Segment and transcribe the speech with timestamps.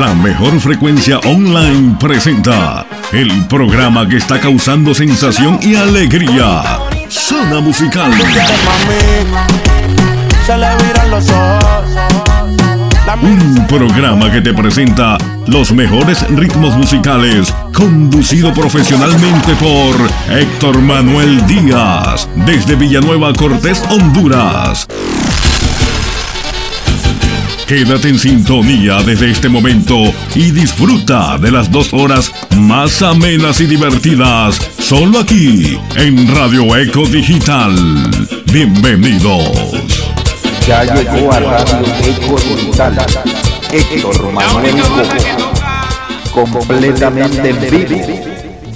[0.00, 6.80] La mejor frecuencia online presenta el programa que está causando sensación y alegría.
[7.08, 8.12] Zona musical.
[13.22, 22.28] Un programa que te presenta los mejores ritmos musicales, conducido profesionalmente por Héctor Manuel Díaz,
[22.34, 24.86] desde Villanueva Cortés, Honduras.
[27.66, 29.96] Quédate en sintonía desde este momento
[30.36, 37.04] y disfruta de las dos horas más amenas y divertidas, solo aquí en Radio Eco
[37.06, 37.74] Digital.
[38.52, 39.72] Bienvenidos.
[40.64, 42.96] Ya llegó a Radio Eco Digital
[43.72, 44.76] Héctor Manuel
[46.32, 48.06] completamente en vivo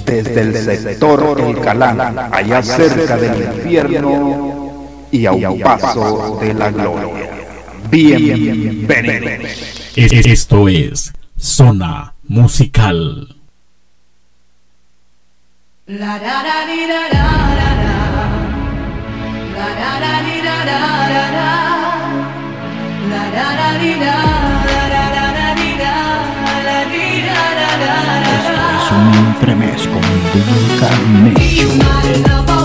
[0.05, 6.71] desde el sector El Calán, allá cerca del infierno y a un paso de la
[6.71, 7.40] gloria.
[7.91, 9.51] Bienvenidos.
[9.97, 13.35] Esto es Zona Musical.
[15.87, 17.25] La da da di da da
[17.59, 17.95] da da.
[19.57, 20.79] La da da di da da
[21.11, 21.51] da da.
[23.11, 24.15] La da da di da
[24.67, 25.95] da da da da di da.
[26.67, 28.31] La di da da da da.
[28.39, 29.99] Esto es un entremezco
[30.33, 30.39] de
[30.79, 31.75] Carnation.
[31.81, 32.60] Escuchas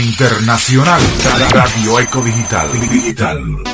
[0.00, 1.00] Internacional
[1.50, 2.70] Radio Eco Digital.
[2.88, 3.67] Digital.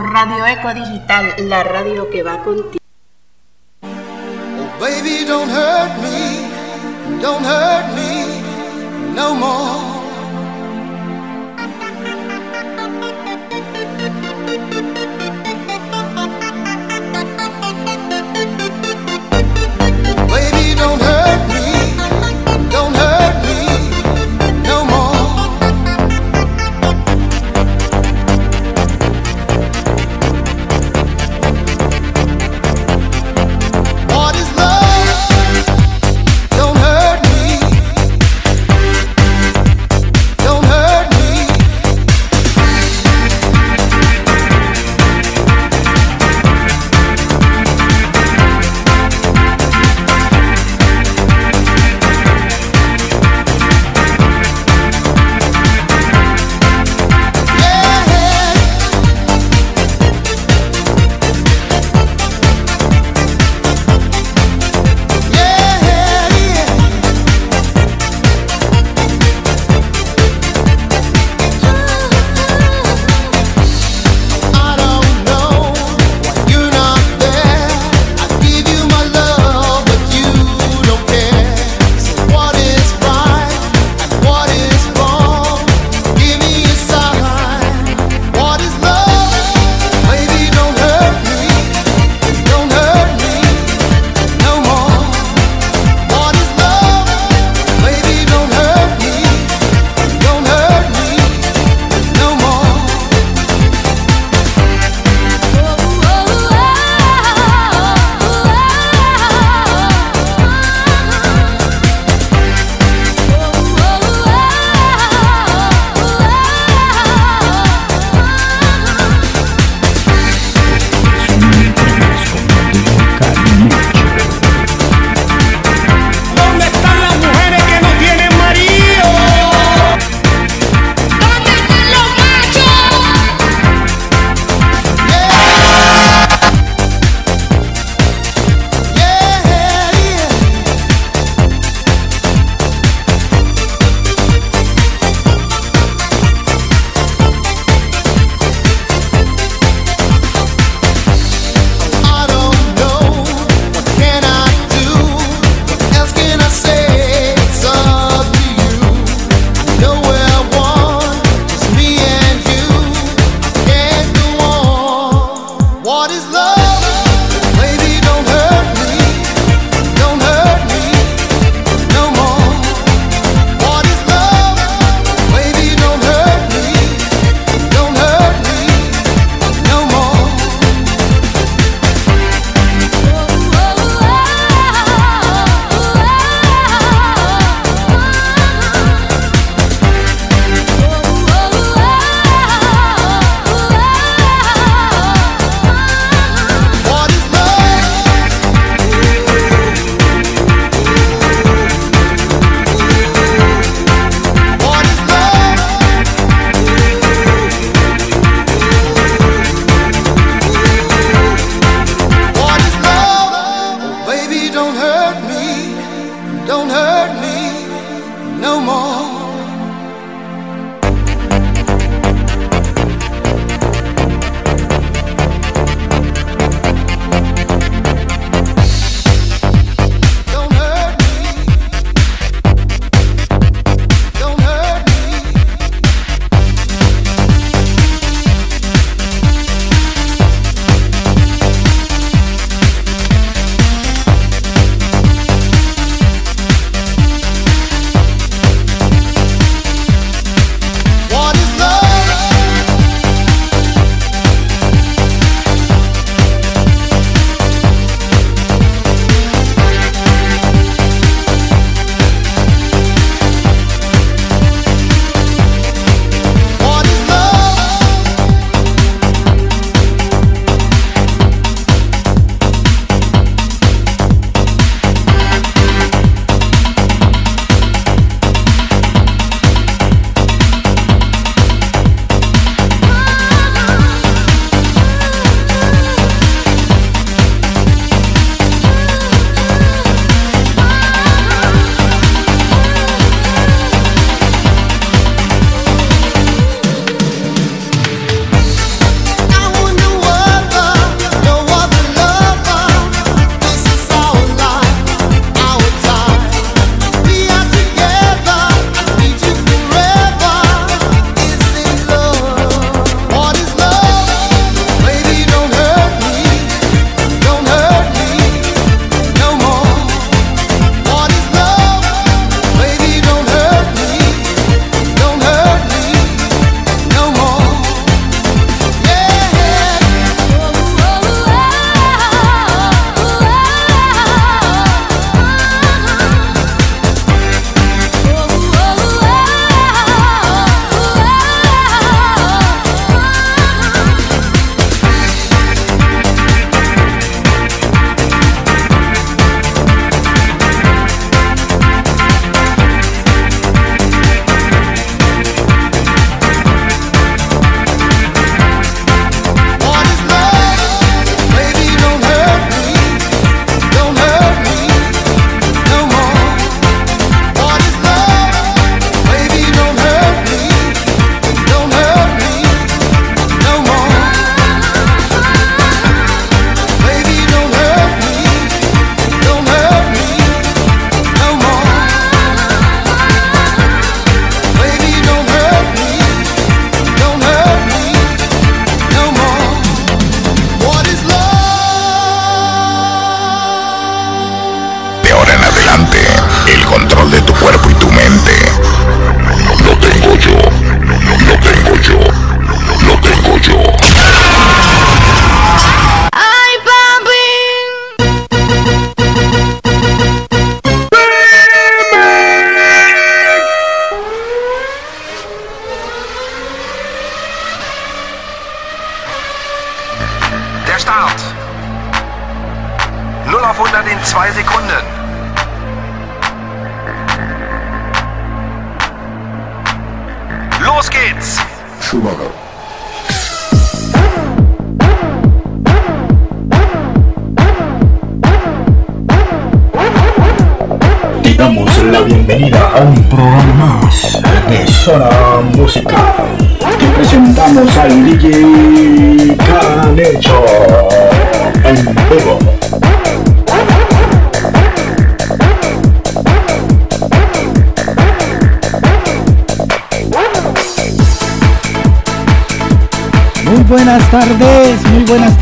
[0.00, 1.26] Radio Eco Digital.
[1.26, 1.48] Digital.
[1.48, 2.78] la radio que va contigo.
[3.82, 8.40] Oh, baby, don't hurt me, don't hurt me
[9.14, 9.99] no more.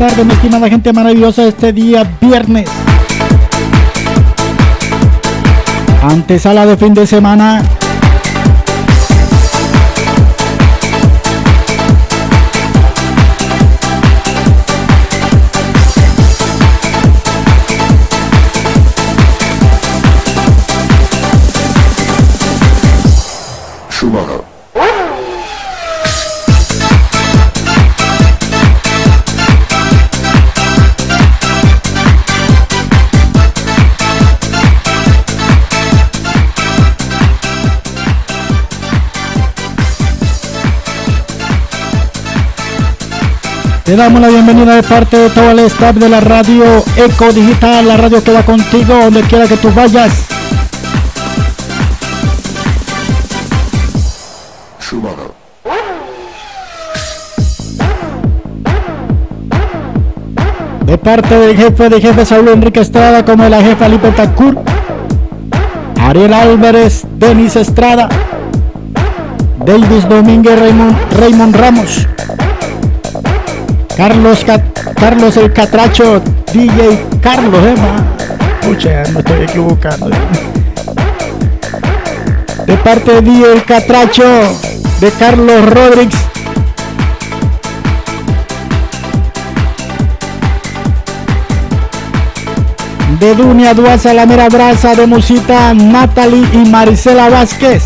[0.09, 2.69] Tardes, mi estimada gente maravillosa, este día viernes.
[6.03, 7.63] Antesala de fin de semana.
[43.89, 46.63] Te damos la bienvenida de parte de todo el staff de la radio
[46.95, 50.27] Eco Digital, la radio que va contigo donde quiera que tú vayas.
[60.85, 64.55] De parte del jefe de jefe Saúl Enrique Estrada como de la jefa Lipe Tacur,
[65.99, 68.07] Ariel Álvarez, Denis Estrada,
[69.65, 72.08] Davis Domínguez, Raymond, Raymond Ramos.
[73.99, 76.21] Carlos, Cat- Carlos el Catracho,
[76.53, 78.05] DJ Carlos, Emma.
[78.61, 80.09] Pucha, no estoy equivocando.
[82.65, 84.23] De parte de DJ el Catracho,
[85.01, 86.15] de Carlos Rodríguez.
[93.19, 97.83] De Dunia Duaza, la mera brasa de Musita, Natalie y Marisela Vázquez.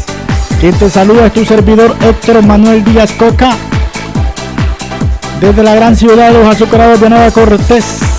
[0.60, 3.56] Quien te saluda es tu servidor Héctor Manuel Díaz Coca
[5.44, 8.13] desde la gran ciudad de los azucarados de Nueva Cortés.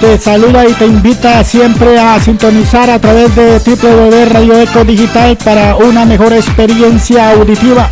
[0.00, 5.36] Te saluda y te invita siempre a sintonizar a través de www Radio Eco Digital
[5.36, 7.90] para una mejor experiencia auditiva.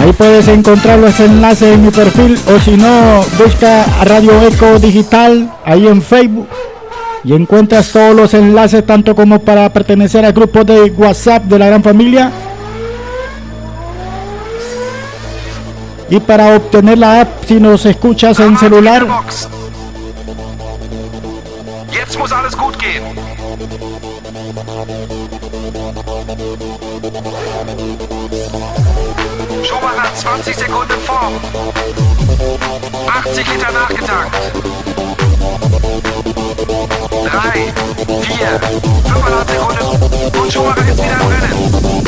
[0.00, 5.52] Ahí puedes encontrar los enlaces en mi perfil o si no, busca Radio Eco Digital
[5.64, 6.48] ahí en Facebook
[7.22, 11.66] y encuentras todos los enlaces tanto como para pertenecer al grupo de WhatsApp de la
[11.66, 12.32] gran familia
[16.10, 19.48] y para obtener la app si nos escuchas en celular Box.
[21.92, 23.02] Jetzt muss alles gut gehen.
[29.64, 31.30] Schumacher 20 Sekunden vor.
[33.06, 34.36] 80 Liter nachgetankt.
[37.30, 37.72] 3,
[38.22, 38.60] 4,
[39.04, 40.40] 5,5 Sekunden.
[40.40, 41.99] Und Schumacher ist wieder im Rennen.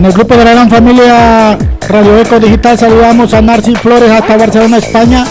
[0.00, 4.34] En el grupo de la gran familia Radio Eco Digital saludamos a Narci Flores hasta
[4.38, 5.26] Barcelona, España.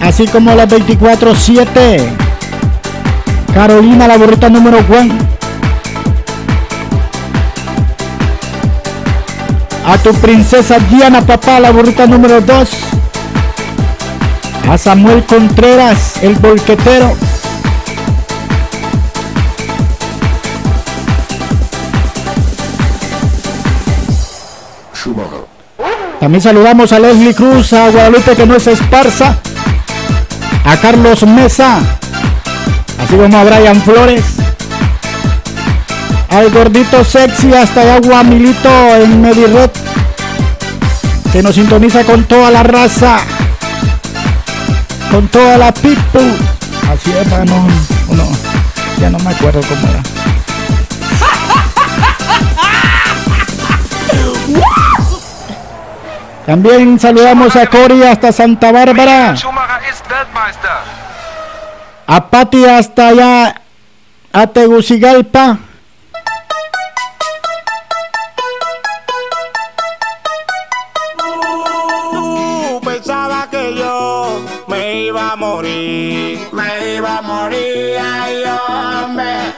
[0.00, 1.98] Así como a las 24-7.
[3.52, 5.14] Carolina, la burrita número 1.
[9.84, 12.70] A tu princesa Diana, papá, la burrita número 2.
[14.70, 17.27] A Samuel Contreras, el bolquetero.
[26.20, 29.38] También saludamos a Leslie Cruz, a Guadalupe que no es esparza,
[30.64, 31.78] a Carlos Mesa,
[32.98, 34.24] así como a Brian Flores,
[36.28, 39.70] al gordito sexy hasta agua Milito en Medired,
[41.32, 43.18] que nos sintoniza con toda la raza,
[45.10, 46.34] con toda la people.
[46.90, 48.28] Así es, no,
[49.00, 50.02] ya no me acuerdo cómo era.
[56.48, 59.34] También saludamos a Cori hasta Santa Bárbara.
[62.06, 63.54] A Pati hasta allá
[64.32, 65.58] a Tegucigalpa.
[72.12, 78.42] Tú pensaba que yo me iba a morir, me iba a morir, ay
[79.04, 79.52] hombre.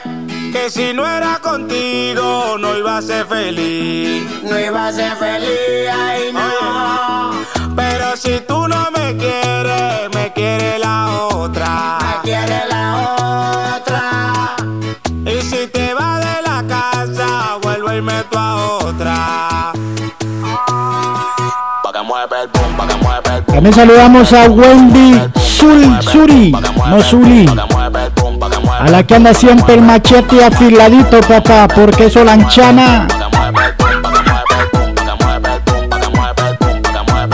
[0.51, 5.89] Que si no era contigo no iba a ser feliz, no iba a ser feliz,
[5.93, 7.31] ay no.
[7.75, 14.55] Pero si tú no me quieres, me quiere la otra, me quiere la otra.
[15.25, 19.73] Y si te vas de la casa, vuelvo y meto a otra.
[23.47, 26.51] También saludamos a Wendy Sul, Suri,
[26.89, 27.45] no Suli.
[28.81, 33.07] A la que anda siempre el machete afiladito, papá, porque eso lanchana.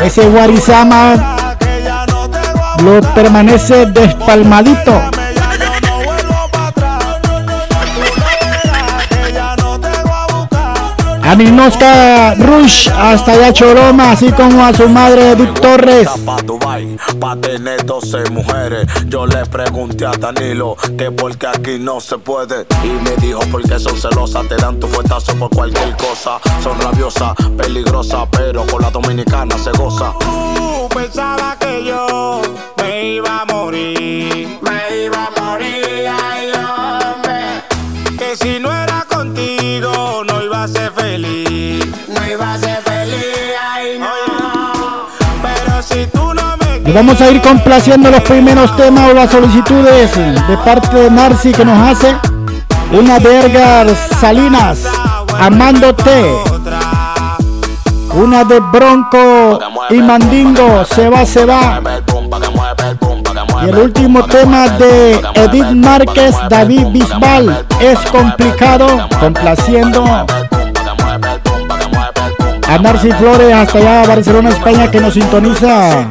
[0.04, 1.16] Ese Guarizama
[2.84, 4.92] lo permanece despalmadito.
[11.28, 16.08] A Minosca Rush hasta allá Choroma, así como a su madre Edith Torres.
[16.26, 18.88] Pa' Dubai, pa' tener 12 mujeres.
[19.08, 22.66] Yo le pregunté a Danilo que porque aquí no se puede.
[22.82, 26.40] Y me dijo porque son celosas, te dan tu fuetazo por cualquier cosa.
[26.64, 30.14] Son rabiosas, peligrosas, pero con la dominicana se goza.
[30.22, 32.42] Tú pensaba que yo
[32.78, 34.37] me iba a morir,
[46.98, 51.64] vamos a ir complaciendo los primeros temas o las solicitudes de parte de Narci que
[51.64, 52.16] nos hace
[52.92, 53.88] una Edgar
[54.20, 54.80] Salinas,
[55.40, 56.26] amándote.
[58.16, 59.60] Una de Bronco
[59.92, 61.80] y Mandingo, se va, se va.
[63.64, 68.88] Y el último tema de Edith Márquez, David Bisbal, es complicado,
[69.20, 70.26] complaciendo a
[72.82, 76.08] Narci Flores hasta allá Barcelona, España, que nos sintoniza.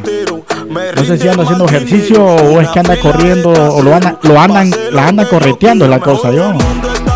[0.96, 4.40] No sé si anda haciendo ejercicio o es que anda corriendo o lo, anda, lo
[4.40, 6.30] andan, la anda correteando la cosa.
[6.32, 6.52] Yo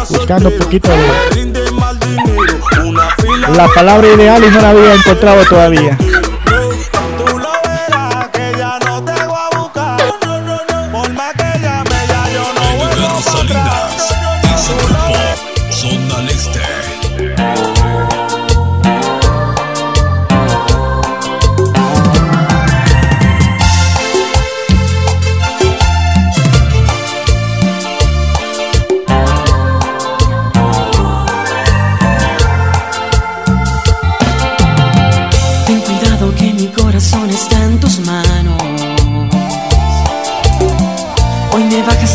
[0.09, 1.51] buscando un poquito de
[3.57, 5.99] la palabra ideal y no la había encontrado todavía.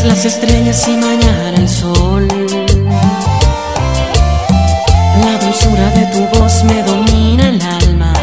[0.05, 2.27] Las estrellas y mañana el sol.
[5.23, 8.13] La dulzura de tu voz me domina el alma.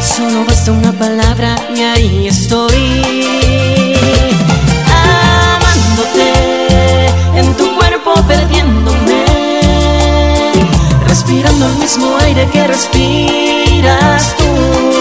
[0.00, 3.96] Solo basta una palabra y ahí estoy.
[5.56, 6.32] Amándote
[7.36, 9.24] en tu cuerpo perdiéndome
[11.06, 14.97] respirando el mismo aire que respiras tú.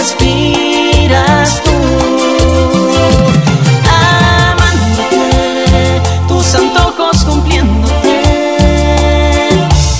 [0.00, 1.76] respiras tú.
[4.48, 8.22] Amándote, tus antojos cumpliéndote.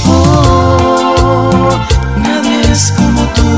[0.07, 1.79] Oh,
[2.17, 3.49] nadie es como tú.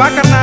[0.00, 0.37] Va, carnal.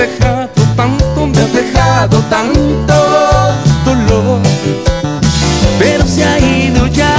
[0.00, 2.94] Dejado tanto, me has dejado tanto
[3.84, 4.40] dolor.
[5.78, 7.14] Pero se ha ido ya,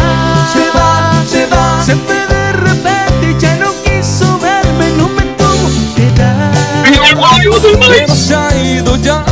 [0.52, 5.70] se va, se va, se fue de repente ya no quiso verme, no me tuvo
[5.96, 6.52] piedad.
[7.88, 9.24] Pero se ha ido ya,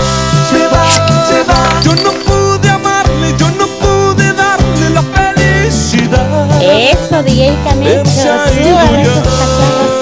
[0.52, 0.86] se va,
[1.28, 1.82] se va.
[1.84, 6.62] Yo no pude amarle, yo no pude darle la felicidad.
[6.62, 9.12] Eso, DJ Canecho, Pero se ha ido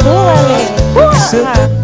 [0.01, 0.87] súbale
[1.29, 1.76] súbale.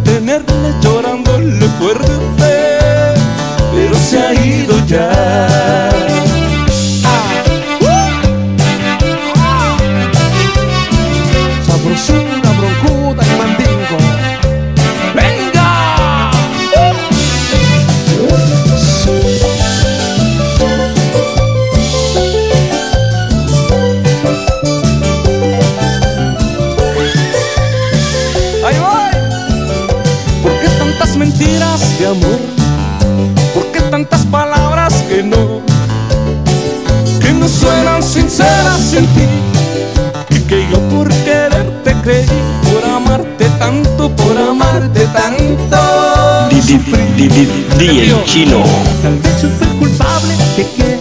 [47.30, 48.62] Di el chino.
[49.02, 51.00] Tal vez yo fui culpable de que,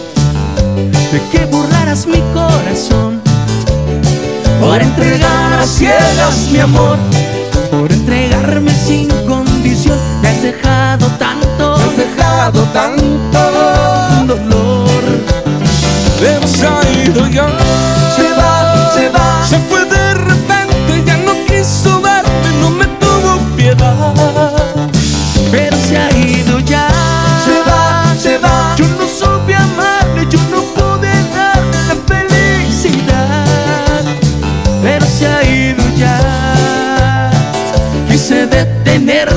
[1.11, 3.21] de que burlaras mi corazón.
[4.61, 6.97] Por entregar a ciegas mi amor,
[7.69, 9.99] por entregarme sin condición.
[10.21, 13.72] Me has dejado tanto, me has dejado tanto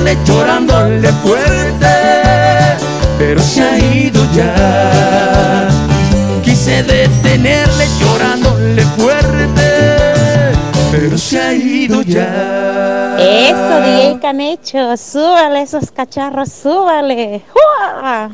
[0.06, 1.86] detenerle llorándole fuerte,
[3.18, 5.68] pero se ha ido ya.
[6.44, 10.52] Quise detenerle llorándole fuerte,
[10.92, 13.16] pero se ha ido ya.
[13.18, 17.42] Eso, DJ Canecho, súbale esos cacharros, súbale.
[17.52, 18.30] ¡Jua!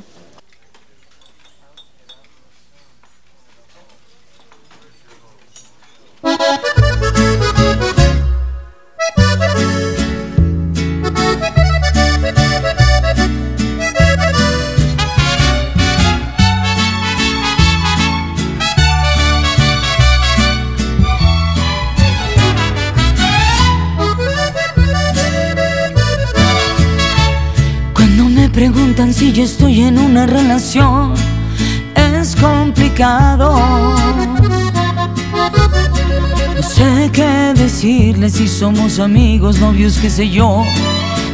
[38.62, 40.62] Somos amigos, novios, qué sé yo.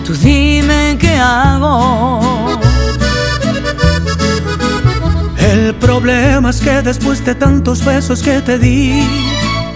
[0.03, 2.59] Tú dime qué hago.
[5.37, 9.07] El problema es que después de tantos besos que te di,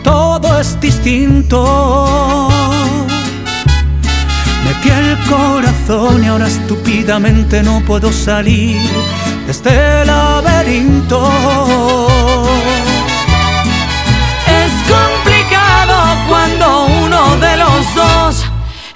[0.03, 2.49] todo es distinto.
[4.65, 8.81] Metí el corazón y ahora estúpidamente no puedo salir
[9.45, 11.21] de este laberinto.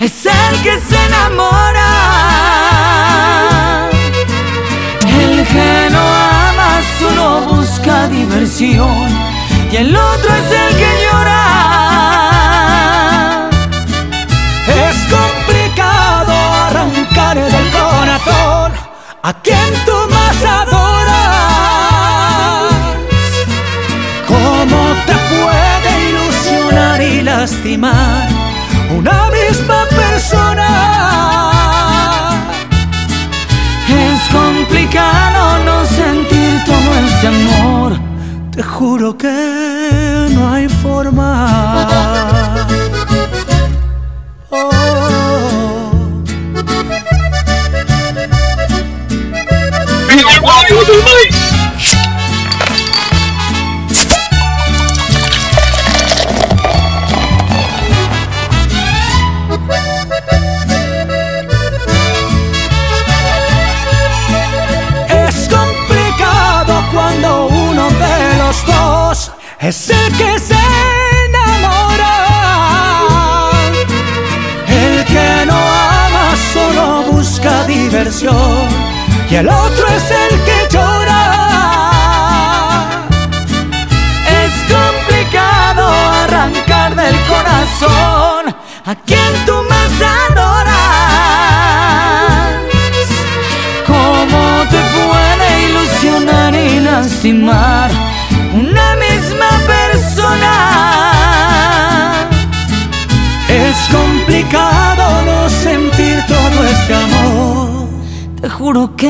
[0.07, 1.91] Es el que se enamora.
[5.23, 6.05] El que no
[6.49, 9.09] ama solo busca diversión
[9.73, 11.45] y el otro es el que llora.
[14.87, 16.33] Es complicado
[16.67, 18.73] arrancar del corazón
[19.23, 21.17] a quien tú más adoras.
[24.33, 28.29] ¿Cómo te puede ilusionar y lastimar
[28.97, 30.69] una misma persona?
[33.89, 37.99] Es complicado no sentir todo ese amor.
[38.51, 41.87] Te juro que no hay forma.
[44.51, 44.87] Oh.
[69.69, 70.55] es el que se
[71.27, 72.15] enamora.
[74.69, 78.69] El que no ama solo busca diversión
[79.29, 81.23] y el otro es el que llora.
[84.45, 85.83] Es complicado
[86.23, 88.55] arrancar del corazón
[88.85, 89.93] a quien tú más
[90.31, 90.77] adoras.
[93.85, 97.76] ¿Cómo te puede ilusionar y lastimar?
[106.87, 107.89] ese amor.
[108.41, 109.09] Te juro que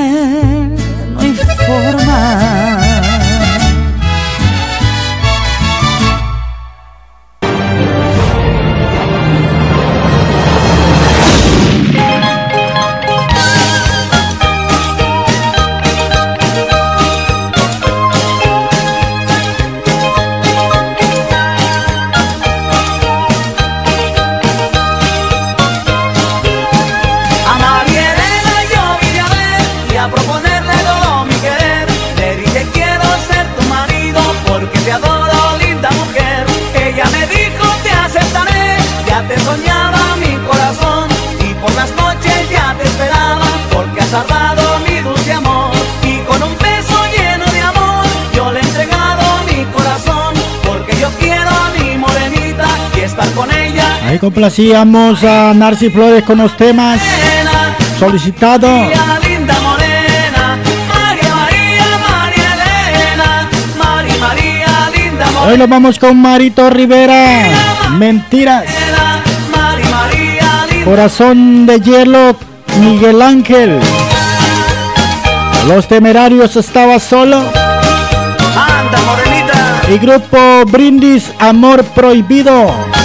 [1.12, 2.55] no hay forma.
[54.26, 57.00] Complacíamos a Narci Flores con los temas
[57.96, 58.88] solicitados.
[65.46, 67.44] Hoy lo vamos con Marito Rivera.
[67.92, 68.64] Mentiras.
[70.84, 72.36] Corazón de hielo,
[72.80, 73.78] Miguel Ángel.
[75.68, 77.44] Los temerarios estaba solo.
[79.88, 82.95] Y grupo Brindis, Amor Prohibido.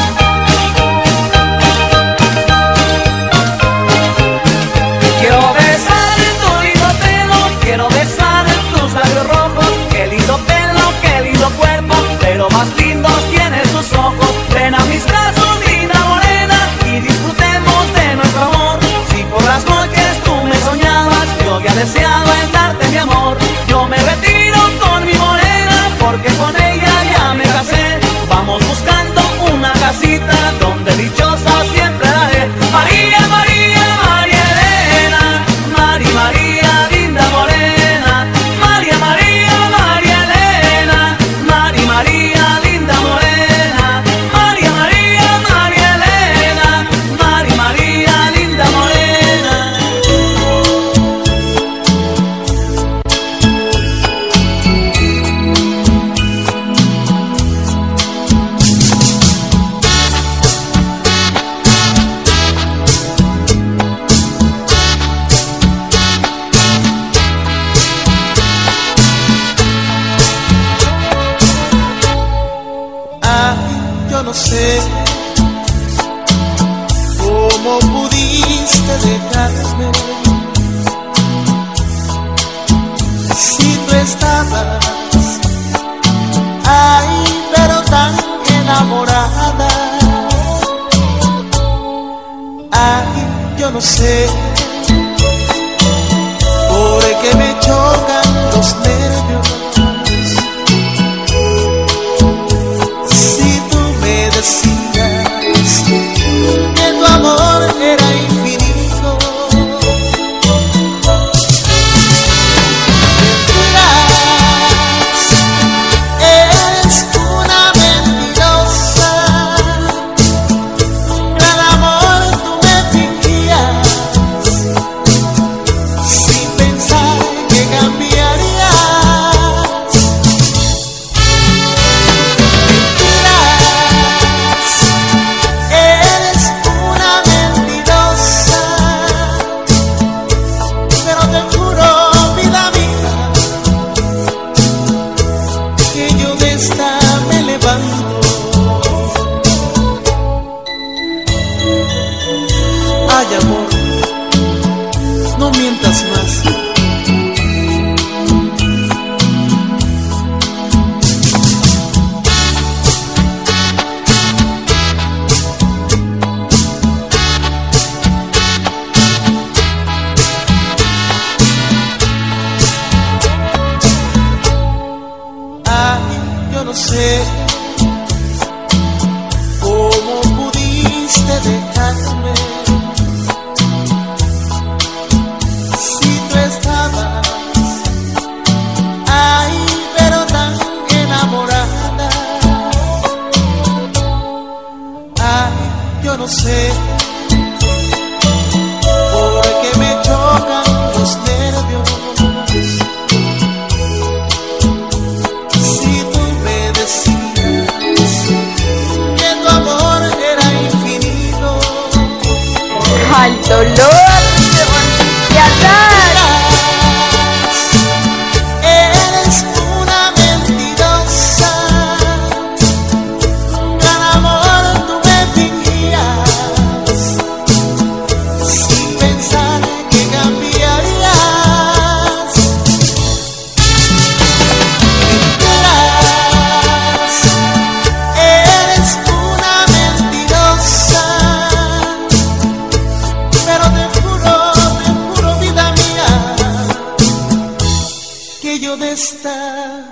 [248.61, 249.85] Yo de esta,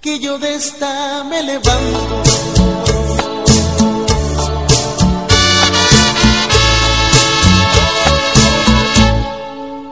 [0.00, 2.22] que yo de esta me levanto.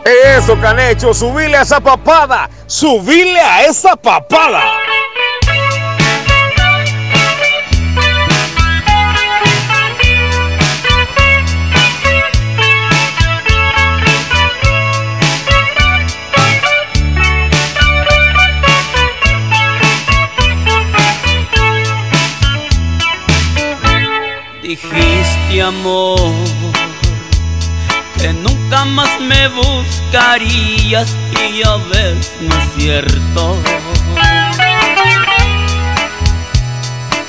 [0.04, 2.50] Eso, Canecho, subile a esa papada.
[2.66, 4.85] Subile a esa papada.
[24.66, 26.18] Dijiste amor
[28.18, 33.56] que nunca más me buscarías y ya ves, no es cierto.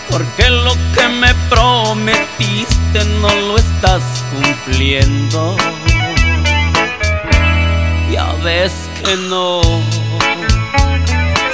[0.10, 4.02] Porque lo que me prometiste no lo estás
[4.34, 5.56] cumpliendo.
[8.12, 9.62] Ya ves que no.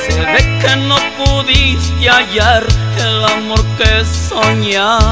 [0.07, 5.03] Se ve que no pudiste hallar el amor que soñabas.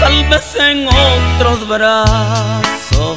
[0.00, 3.16] Tal vez en otros brazos,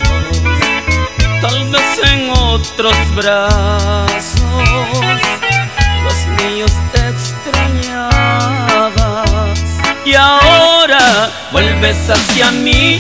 [1.41, 4.41] tal vez en otros brazos,
[6.03, 8.11] los míos te extrañabas.
[10.05, 12.99] Y ahora vuelves hacia mí,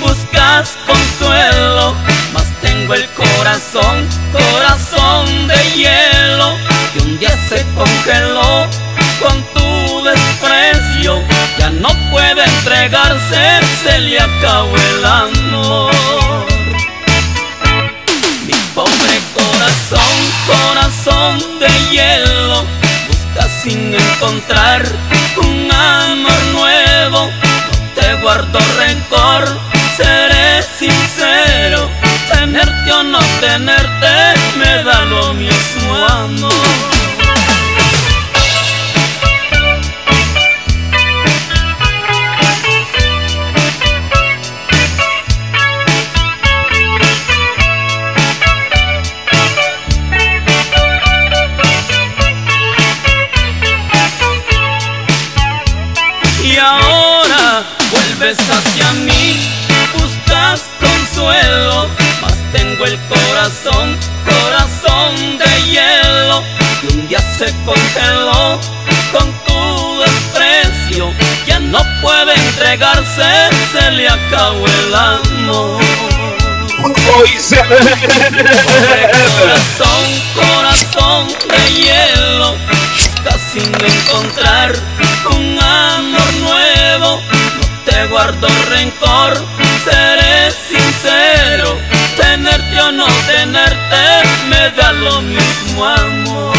[0.00, 1.94] buscas consuelo,
[2.32, 6.56] mas tengo el corazón, corazón de hielo,
[6.92, 8.66] que un día se congeló
[9.20, 11.22] con tu desprecio,
[11.58, 16.46] ya no puede entregarse, se le acabó el amor.
[18.46, 20.14] Mi pobre corazón,
[20.46, 22.64] corazón de hielo,
[23.08, 24.84] busca sin encontrar
[25.36, 27.26] un amor nuevo.
[27.26, 29.58] No te guardo rencor,
[29.96, 31.88] seré sincero.
[32.32, 36.49] Tenerte o no tenerte me da lo mismo.
[63.62, 66.42] Corazón, corazón de hielo,
[66.82, 68.58] y un día se congeló
[69.12, 71.12] con tu desprecio,
[71.46, 75.80] ya no puede entregarse, se le acabó el amor.
[79.40, 82.56] Corazón, corazón de hielo,
[82.96, 84.72] busca sin encontrar
[85.30, 87.20] un amor nuevo.
[87.20, 89.32] No te guardo rencor,
[89.84, 91.89] seré sincero.
[92.20, 94.02] Tenerte o no tenerte
[94.48, 96.56] me da lo mismo amor.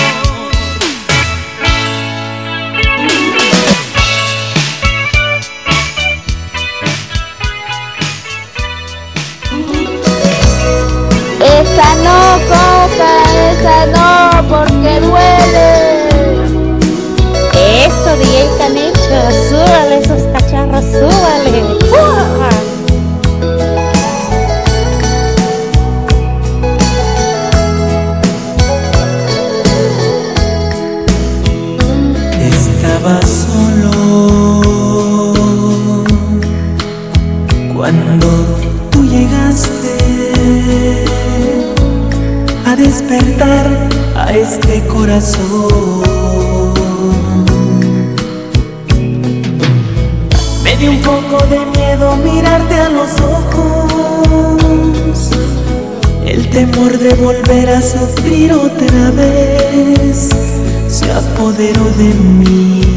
[11.40, 13.14] Esa no, coca,
[13.52, 15.72] esa no, porque duele.
[17.54, 21.78] Eso, DJ Canecho, súbale esos cacharros, súbale.
[21.92, 22.71] ¡Uah!
[33.02, 33.92] Estaba solo
[37.76, 38.28] cuando
[38.92, 39.98] tú llegaste
[42.64, 46.76] a despertar a este corazón.
[50.64, 54.62] Me dio un poco de miedo mirarte a los ojos,
[56.24, 60.30] el temor de volver a sufrir otra vez
[60.88, 62.91] se apoderó de mí.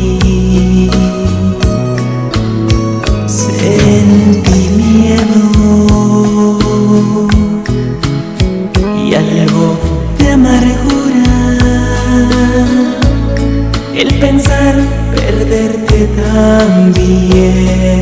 [16.16, 18.00] también.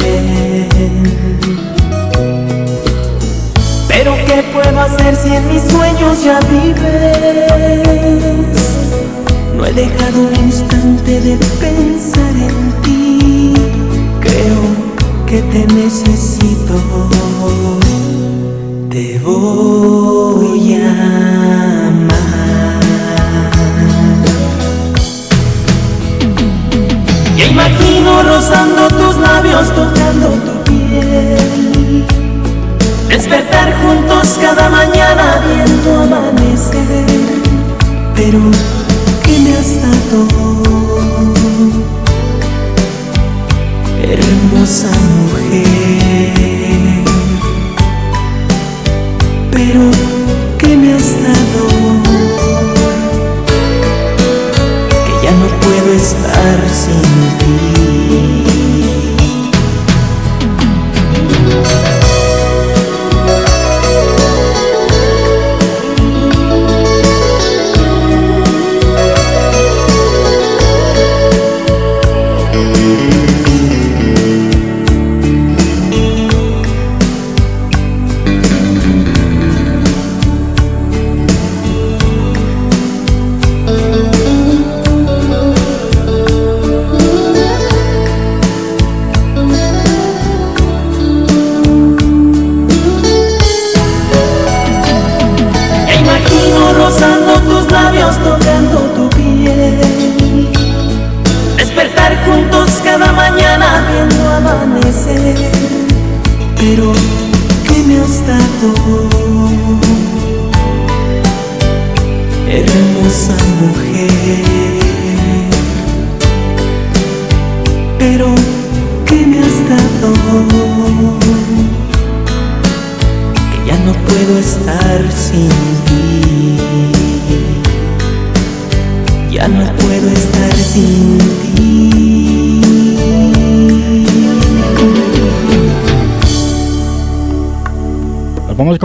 [3.89, 7.49] Pero ¿qué puedo hacer si en mis sueños ya vives?
[9.57, 13.55] No he dejado un instante de pensar en ti.
[14.21, 14.63] Creo
[15.27, 16.75] que te necesito.
[18.91, 21.42] Te voy a...
[28.21, 32.05] rozando tus labios, tocando tu piel.
[33.09, 37.07] Despertar juntos cada mañana viendo amanecer.
[38.15, 38.41] Pero,
[39.23, 40.27] ¿qué me has dado?
[44.03, 46.33] Hermosa mujer.
[49.51, 49.83] Pero,
[50.59, 52.32] ¿qué me has dado?
[55.91, 57.03] Estar sin
[57.39, 58.92] ti.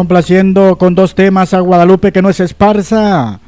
[0.08, 3.42] Complaciendo con dos temas a Guadalupe que no es esparza.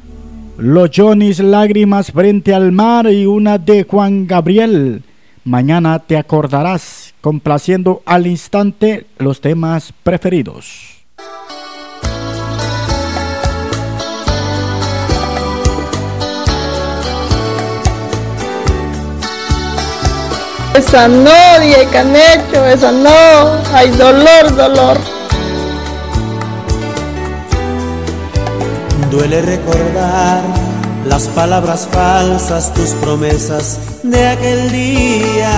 [0.58, 5.02] Los Johnny's Lágrimas frente al mar y una de Juan Gabriel.
[5.42, 11.00] Mañana te acordarás, complaciendo al instante los temas preferidos.
[20.76, 21.30] Esa no,
[21.90, 23.74] Canecho, esa no.
[23.74, 25.19] Hay dolor, dolor.
[29.10, 30.40] Duele recordar
[31.04, 35.50] las palabras falsas, tus promesas de aquel día.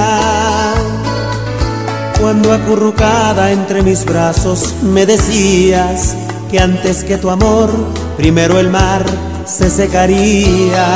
[2.18, 6.16] Cuando acurrucada entre mis brazos me decías
[6.50, 7.68] que antes que tu amor,
[8.16, 9.05] primero el mar
[9.44, 10.86] se secaría.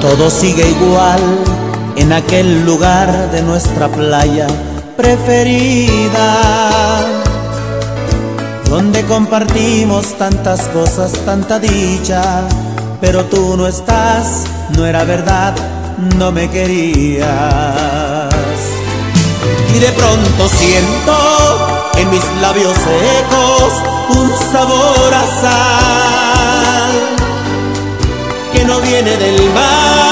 [0.00, 1.20] Todo sigue igual
[1.96, 4.46] en aquel lugar de nuestra playa
[4.96, 6.38] preferida
[8.68, 12.42] donde compartimos tantas cosas, tanta dicha,
[13.00, 14.44] pero tú no estás,
[14.76, 15.54] no era verdad,
[16.16, 17.28] no me querías.
[19.74, 23.72] Y de pronto siento en mis labios secos
[24.10, 26.92] un sabor a sal
[28.52, 30.07] que no viene del mar,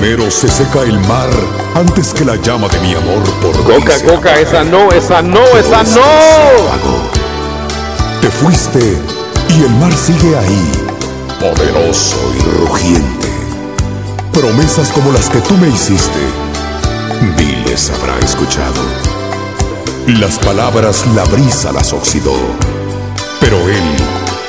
[0.00, 1.28] Primero se seca el mar
[1.74, 4.42] antes que la llama de mi amor por ti Coca, se Coca, apague.
[4.42, 6.00] esa no, esa no, esa no.
[8.22, 8.96] Te fuiste
[9.50, 10.72] y el mar sigue ahí,
[11.38, 13.28] poderoso y rugiente.
[14.32, 16.18] Promesas como las que tú me hiciste,
[17.36, 18.80] Viles habrá escuchado.
[20.06, 22.36] Las palabras la brisa las oxidó,
[23.38, 23.96] pero él,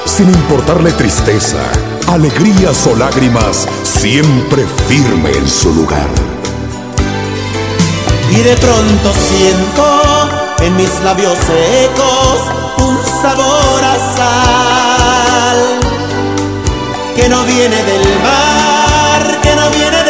[0.05, 1.59] sin importarle tristeza,
[2.12, 6.09] alegrías o lágrimas, siempre firme en su lugar.
[8.30, 10.30] Y de pronto siento
[10.62, 12.41] en mis labios secos
[12.80, 15.57] un sabor a sal
[17.16, 20.00] que no viene del mar, que no viene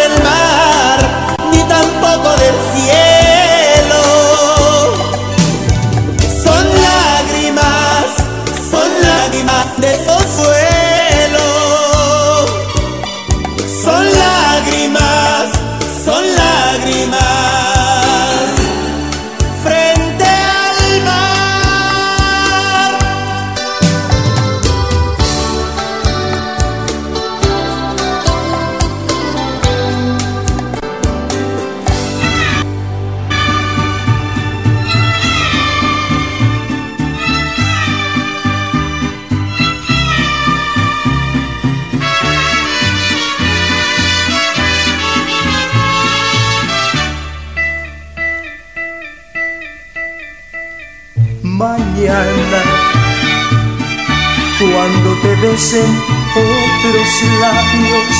[55.41, 55.91] besen
[56.35, 58.15] otros labios.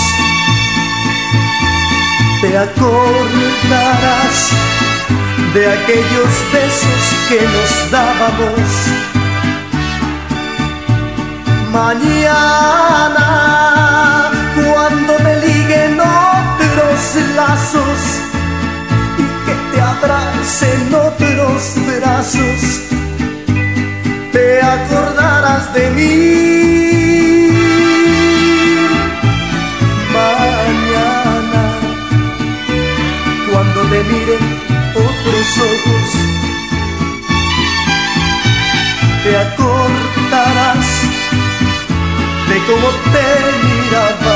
[2.42, 4.38] Te acordarás
[5.54, 8.70] de aquellos besos que nos dábamos.
[11.72, 13.28] Mañana,
[14.56, 17.02] cuando me liguen otros
[17.36, 18.00] lazos
[19.18, 21.62] y que te abracen otros
[22.00, 22.62] brazos,
[24.32, 26.81] te acordarás de mí
[35.32, 36.10] nuestros ojos.
[39.24, 40.88] Te acordarás
[42.50, 43.26] de cómo te
[43.68, 44.31] miraba.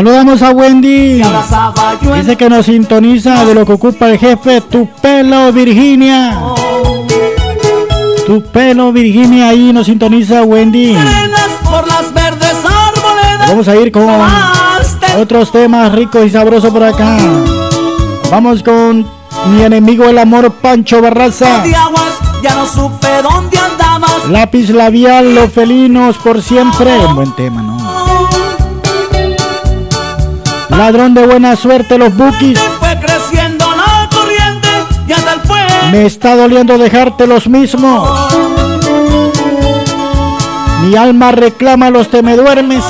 [0.00, 1.22] Saludamos a Wendy.
[2.16, 6.40] Dice que nos sintoniza de lo que ocupa el jefe Tu pelo Virginia.
[8.26, 10.96] Tu pelo Virginia ahí nos sintoniza Wendy.
[13.46, 14.08] Vamos a ir con
[15.18, 17.18] otros temas ricos y sabrosos por acá.
[18.30, 19.06] Vamos con
[19.50, 21.62] mi enemigo el amor Pancho Barraza.
[21.62, 24.30] de aguas, ya no supe dónde andabas.
[24.30, 26.90] Lápiz labial, los felinos por siempre.
[27.06, 27.79] Un buen tema, ¿no?
[30.80, 32.58] Ladrón de buena suerte, los bookies.
[32.58, 34.68] Fue creciendo la corriente
[35.06, 35.68] y hasta el fuego.
[35.92, 38.08] Me está doliendo dejarte los mismos.
[40.82, 42.82] Mi alma reclama los te me duermes.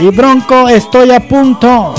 [0.00, 1.92] Y bronco, estoy a punto.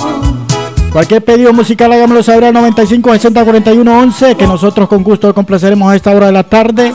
[0.91, 5.91] Cualquier pedido musical hágamelo saber al 95 60 41 11 que nosotros con gusto complaceremos
[5.91, 6.91] a esta hora de la tarde.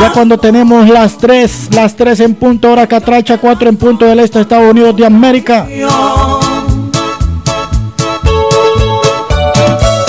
[0.00, 4.20] Ya cuando tenemos las 3, las 3 en punto hora catracha, 4 en punto del
[4.20, 5.66] este Estados Unidos de América.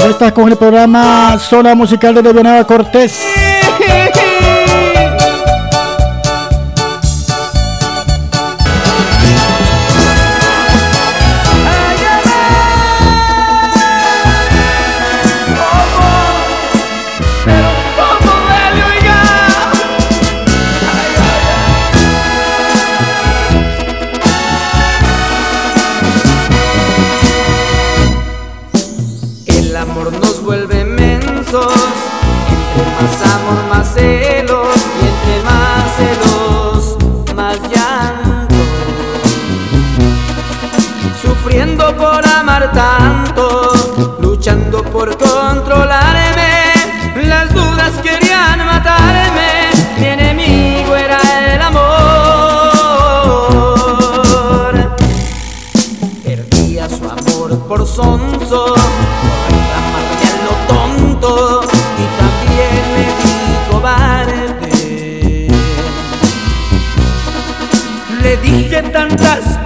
[0.07, 3.38] Estás con el programa Zona Musical de Leonardo Cortés.
[68.89, 69.58] Dije tantas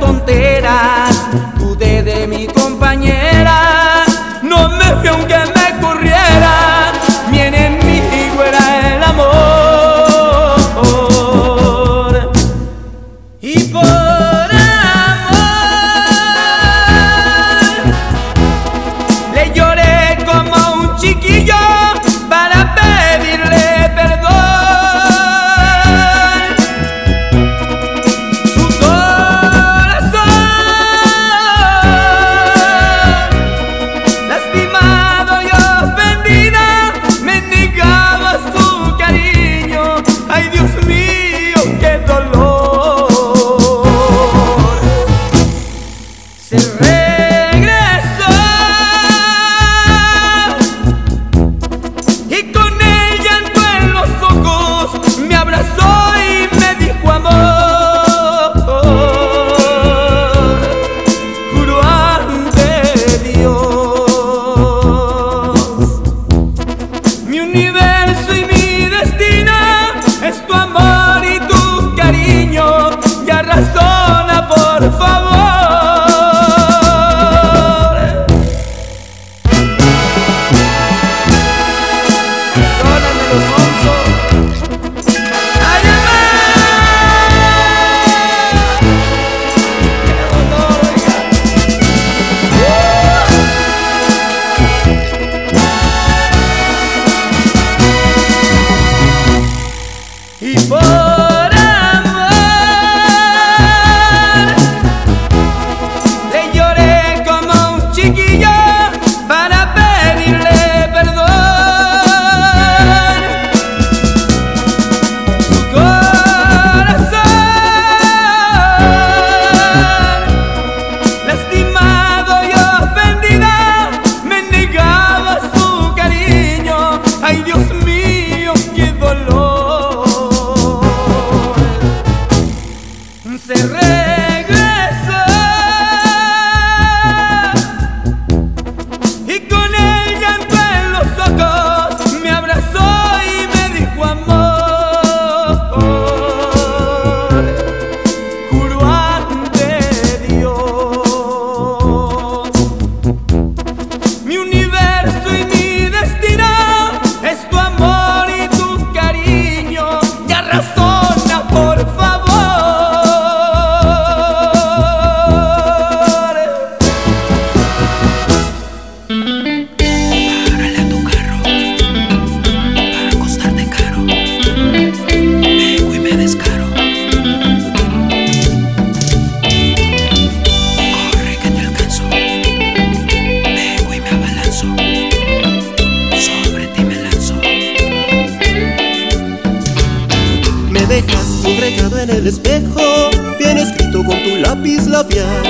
[194.53, 195.43] lápiz labial.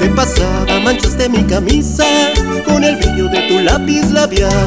[0.00, 2.04] De pasada manchaste mi camisa
[2.66, 4.66] con el brillo de tu lápiz labial.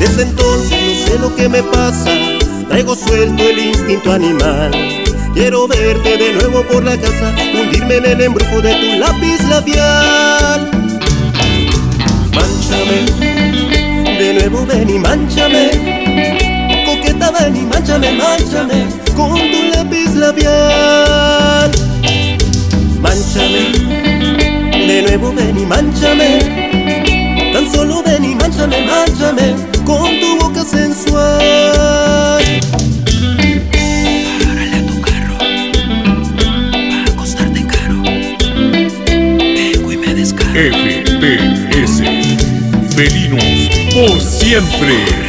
[0.00, 2.10] Desde entonces no sé lo que me pasa,
[2.68, 4.72] traigo suelto el instinto animal.
[5.32, 10.70] Quiero verte de nuevo por la casa, hundirme en el embrujo de tu lápiz labial.
[12.34, 12.98] Manchame,
[14.18, 15.70] de nuevo ven y manchame.
[16.84, 21.73] Coqueta ven y manchame, manchame con tu lápiz labial.
[23.04, 23.68] Manchame,
[24.86, 26.38] de nuevo ven y manchame.
[27.52, 32.42] Tan solo ven y manchame, manchame con tu boca sensual.
[34.40, 38.02] Párale a tu carro para acostarte caro.
[39.12, 40.14] Vengo y me.
[42.96, 43.44] Felinos
[43.92, 45.23] por siempre.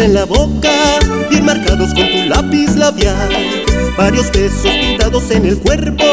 [0.00, 0.70] En la boca,
[1.28, 3.28] bien marcados con tu lápiz labial.
[3.96, 6.04] Varios besos pintados en el cuerpo,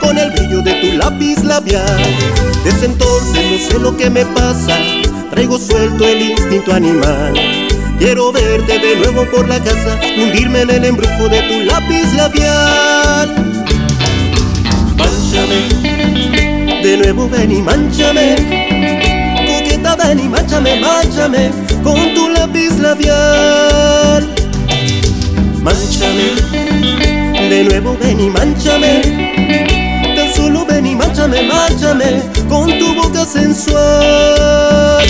[0.00, 2.02] con el brillo de tu lápiz labial.
[2.64, 4.76] Desde entonces no sé lo que me pasa,
[5.30, 7.34] traigo suelto el instinto animal.
[7.98, 13.34] Quiero verte de nuevo por la casa, hundirme en el embrujo de tu lápiz labial.
[14.96, 18.36] Manchame, de nuevo ven y manchame.
[19.46, 24.26] Coqueta ven y manchame, manchame con tu lápiz labial.
[25.62, 26.26] Manchame,
[27.48, 29.02] de nuevo ven y manchame.
[30.16, 35.04] Tan solo ven y manchame, manchame con tu boca sensual.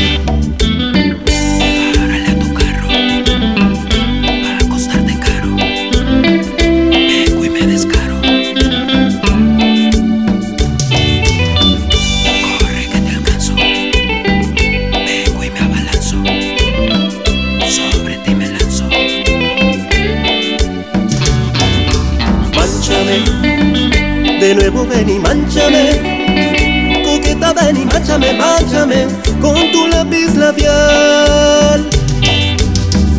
[24.45, 27.03] De nuevo ven y manchame.
[27.03, 29.07] Coqueta ven y manchame, manchame
[29.41, 31.89] con tu lápiz labial.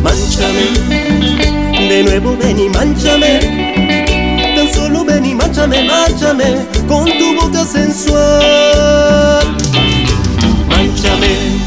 [0.04, 0.66] Manchame,
[1.88, 3.40] de nuevo ven y manchame.
[4.54, 9.42] Tan solo ven y manchame, manchame con tu boca sensual.
[10.68, 11.65] Manchame.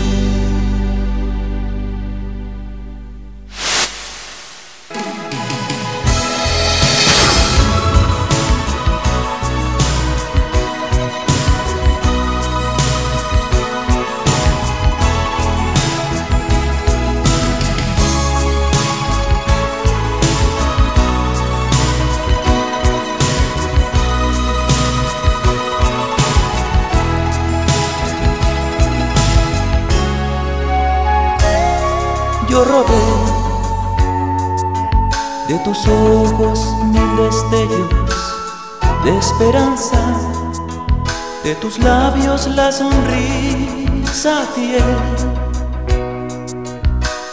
[41.50, 44.84] De tus labios la sonrisa fiel,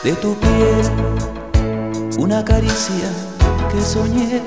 [0.03, 0.87] de tu piel
[2.17, 3.11] una caricia
[3.71, 4.41] que soñé.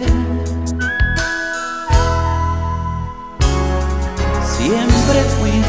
[4.58, 5.62] Siempre fui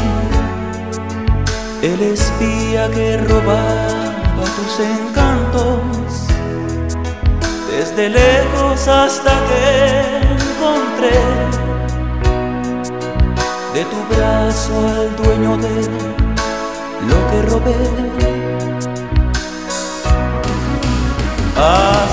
[1.83, 6.09] el espía que robaba tus encantos,
[7.69, 11.60] desde lejos hasta que encontré
[13.73, 15.75] de tu brazo al dueño de
[17.07, 17.75] lo que robé.
[21.55, 22.10] Hasta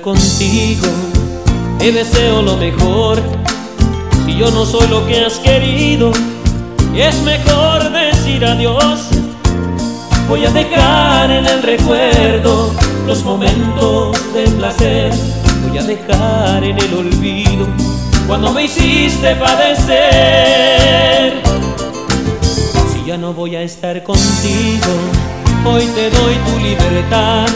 [0.00, 0.86] contigo,
[1.78, 3.20] te deseo lo mejor.
[4.24, 6.12] Si yo no soy lo que has querido,
[6.96, 9.08] es mejor decir adiós.
[10.28, 12.72] Voy a dejar en el recuerdo
[13.06, 15.12] los momentos de placer.
[15.68, 17.66] Voy a dejar en el olvido
[18.26, 19.92] cuando me hiciste padecer.
[22.92, 24.92] Si ya no voy a estar contigo,
[25.66, 27.48] hoy te doy tu libertad.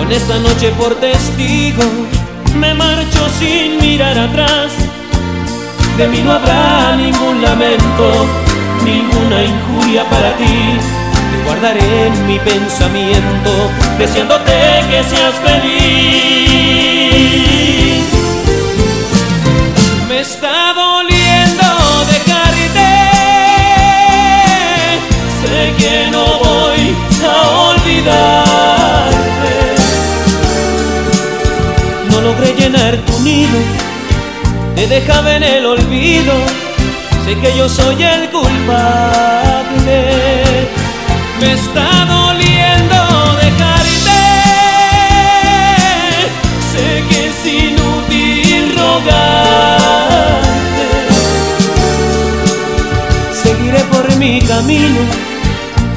[0.00, 1.82] Con esta noche por testigo,
[2.56, 4.72] me marcho sin mirar atrás.
[5.98, 8.26] De mí no habrá ningún lamento,
[8.82, 10.78] ninguna injuria para ti.
[11.30, 14.52] Te guardaré en mi pensamiento, deseándote
[14.90, 17.69] que seas feliz.
[33.20, 33.58] Llenar tu nido,
[34.74, 36.32] te dejaba en el olvido.
[37.24, 40.04] Sé que yo soy el culpable.
[41.40, 42.96] Me está doliendo
[43.40, 44.20] dejarte.
[46.72, 50.38] Sé que es inútil rogarte.
[53.42, 55.00] Seguiré por mi camino.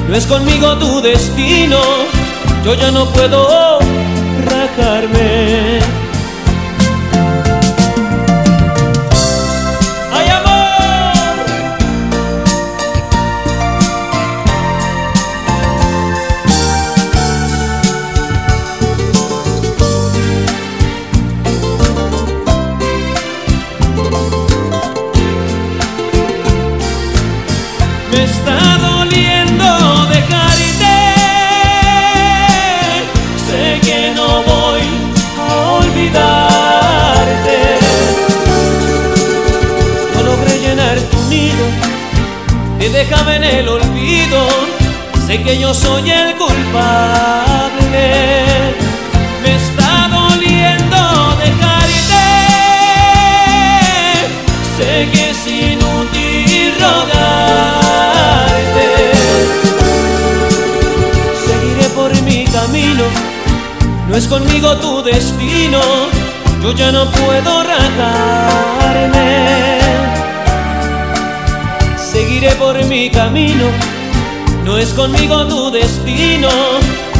[0.08, 1.78] No es conmigo tu destino.
[2.64, 3.78] Yo ya no puedo
[4.44, 5.73] rajarme.
[43.44, 44.48] el olvido,
[45.26, 48.14] sé que yo soy el culpable.
[49.42, 52.24] Me está doliendo dejarte,
[54.76, 58.88] sé que es inútil rogarte.
[61.46, 63.04] Seguiré por mi camino,
[64.08, 65.80] no es conmigo tu destino,
[66.62, 69.73] yo ya no puedo rajarme
[72.58, 73.66] por mi camino,
[74.64, 76.48] no es conmigo tu destino,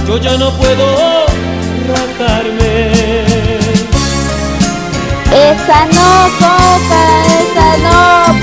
[0.06, 1.26] yo ya no puedo
[1.88, 2.90] ratarme.
[5.32, 7.02] Esa no, coca,
[7.40, 8.33] esa no.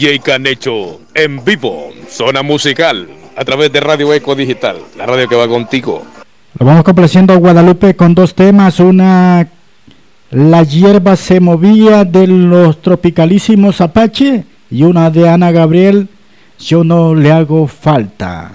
[0.00, 3.06] DJ Canecho, en vivo, zona musical,
[3.36, 6.02] a través de Radio Eco Digital, la radio que va contigo.
[6.58, 8.80] Lo vamos complaciendo a Guadalupe con dos temas.
[8.80, 9.46] Una,
[10.30, 14.44] La hierba se movía de los tropicalísimos Apache.
[14.70, 16.08] Y una de Ana Gabriel,
[16.58, 18.49] Yo no le hago falta.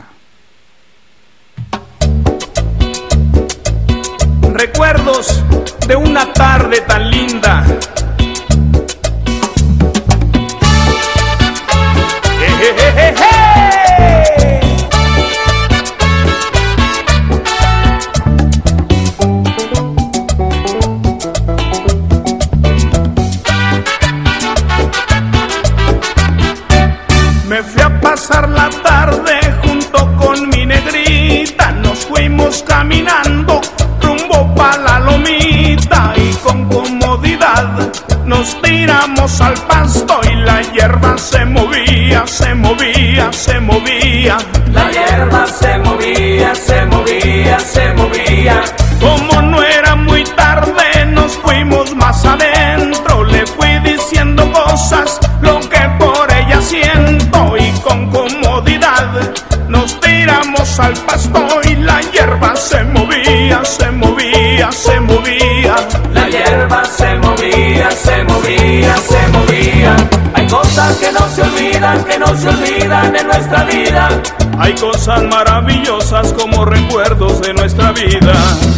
[71.94, 74.10] Que no se olvidan en nuestra vida.
[74.58, 78.34] Hay cosas maravillosas como recuerdos de nuestra vida.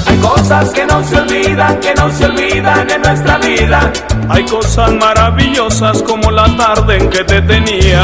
[0.08, 3.92] Hay cosas que no se olvidan, que no se olvidan en nuestra vida.
[4.30, 8.04] Hay cosas maravillosas como la tarde en que te tenía.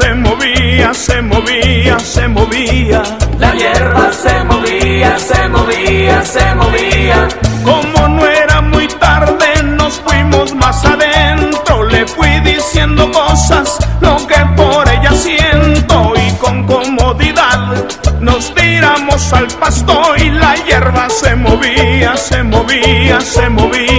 [0.00, 3.02] Se movía, se movía, se movía.
[3.38, 7.28] La hierba se movía, se movía, se movía.
[7.62, 11.84] Como no era muy tarde, nos fuimos más adentro.
[11.84, 16.12] Le fui diciendo cosas, lo que por ella siento.
[16.16, 17.88] Y con comodidad
[18.20, 23.89] nos tiramos al pasto y la hierba se movía, se movía, se movía.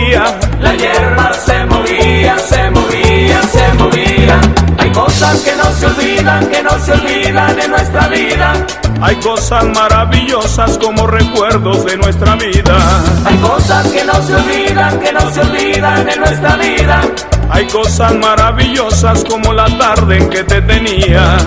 [5.81, 8.53] Se olvidan, que no se olvidan en nuestra vida.
[9.01, 12.77] Hay cosas maravillosas como recuerdos de nuestra vida.
[13.25, 17.01] Hay cosas que no se olvidan, que no se olvidan en nuestra vida.
[17.49, 21.37] Hay cosas maravillosas como la tarde en que te tenía.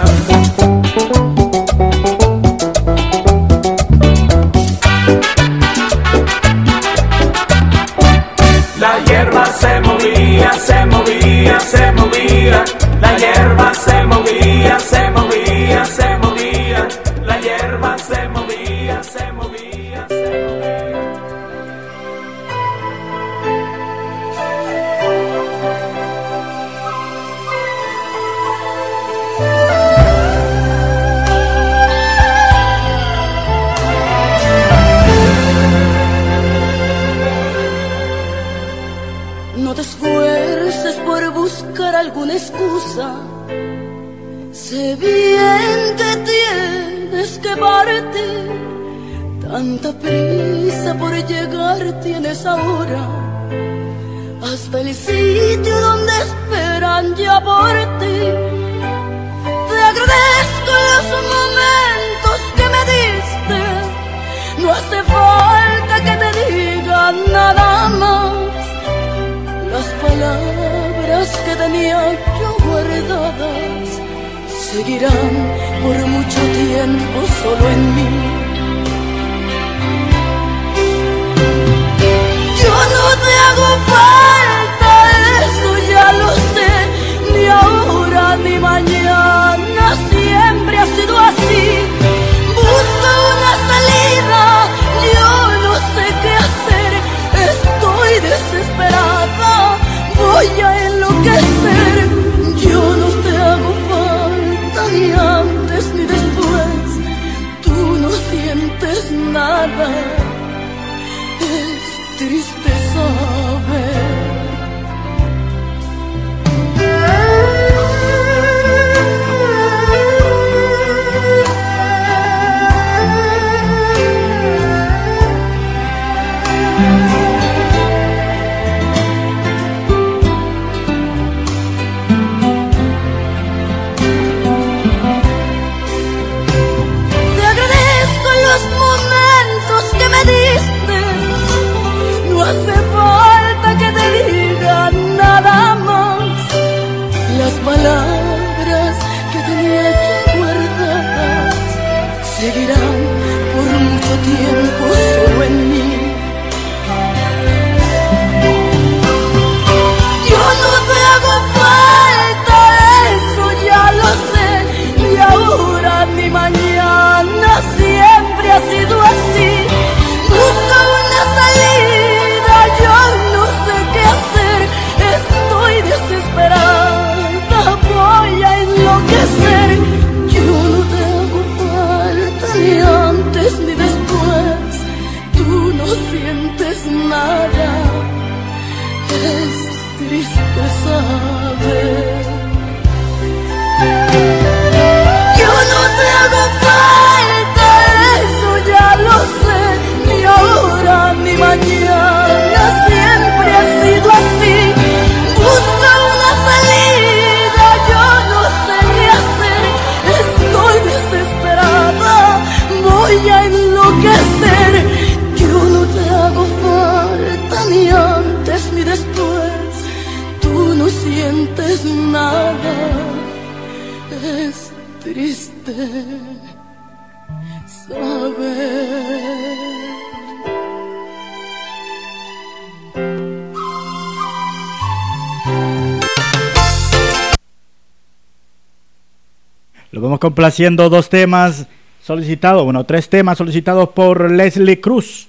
[240.45, 241.67] Complaciendo dos temas
[242.03, 245.27] solicitados, bueno, tres temas solicitados por Leslie Cruz.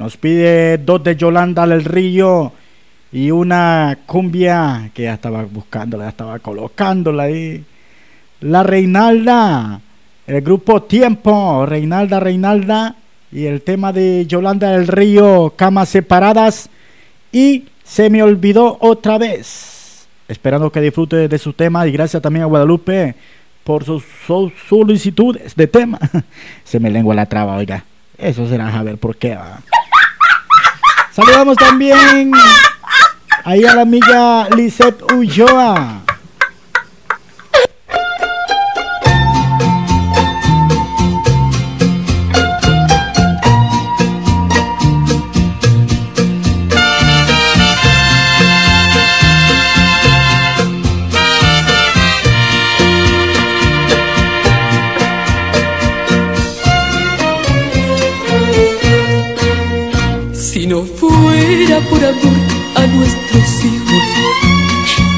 [0.00, 2.50] Nos pide dos de Yolanda del Río
[3.12, 7.64] y una cumbia que ya estaba buscándola, ya estaba colocándola ahí.
[8.40, 9.80] La Reinalda,
[10.26, 12.96] el grupo Tiempo, Reinalda, Reinalda,
[13.30, 16.68] y el tema de Yolanda del Río, Camas Separadas,
[17.30, 20.08] y Se me olvidó otra vez.
[20.26, 23.14] Esperando que disfrute de su tema y gracias también a Guadalupe
[23.62, 25.98] por sus sus solicitudes de tema.
[26.64, 27.84] Se me lengua la traba, oiga.
[28.18, 29.38] Eso será a por qué.
[31.12, 32.32] Saludamos también
[33.44, 36.02] ahí a la amiga Lisette Ulloa.
[63.08, 64.02] Nuestros hijos,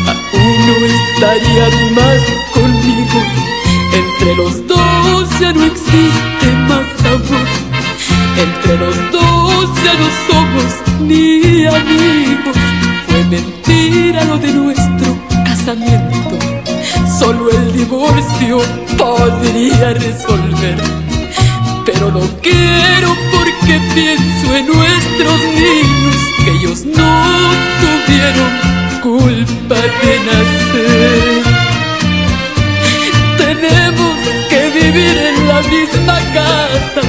[0.06, 2.20] aún no estarías más
[2.54, 3.20] conmigo.
[3.92, 7.48] Entre los dos ya no existe más amor.
[8.36, 12.56] Entre los dos ya no somos ni amigos.
[13.08, 16.38] Fue mentira lo de nuestro casamiento.
[17.18, 18.60] Solo el divorcio
[18.96, 21.09] podría resolver.
[21.85, 27.24] Pero no quiero porque pienso en nuestros niños, que ellos no
[27.81, 31.43] tuvieron culpa de nacer.
[33.39, 34.16] Tenemos
[34.48, 37.02] que vivir en la misma casa,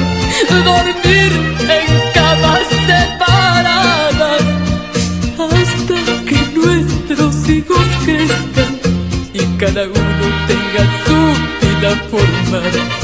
[0.64, 1.32] dormir
[1.78, 4.44] en camas separadas,
[5.38, 8.80] hasta que nuestros hijos crezcan
[9.34, 11.18] y cada uno tenga su
[11.62, 13.02] vida formada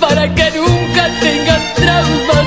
[0.00, 0.85] para que nunca
[1.96, 2.45] never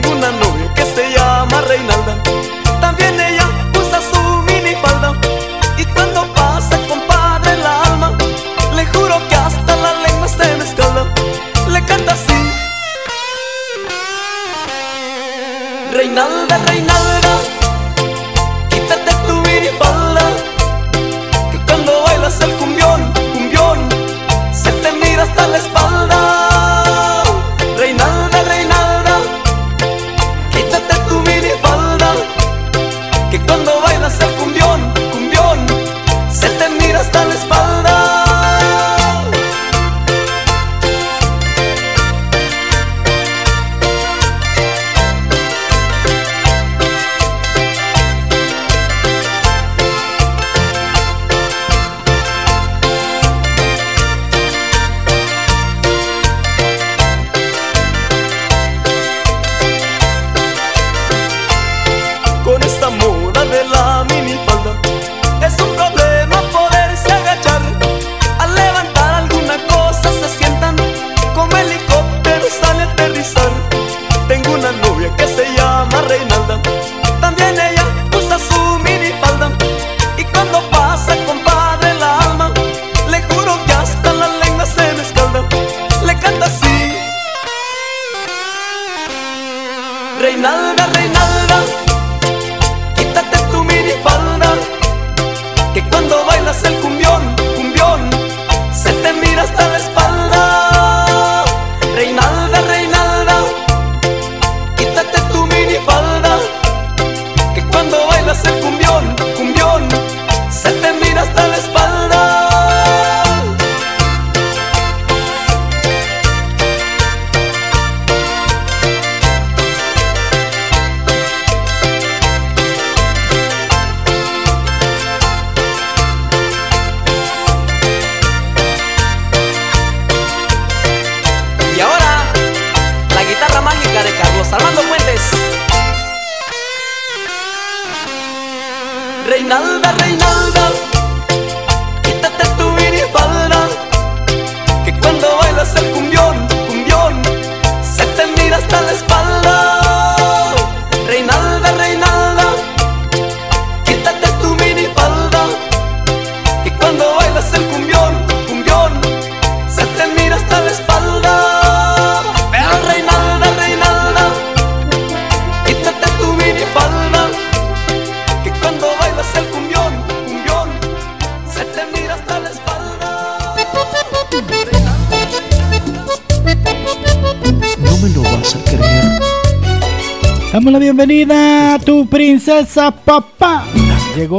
[0.00, 0.47] Tengo una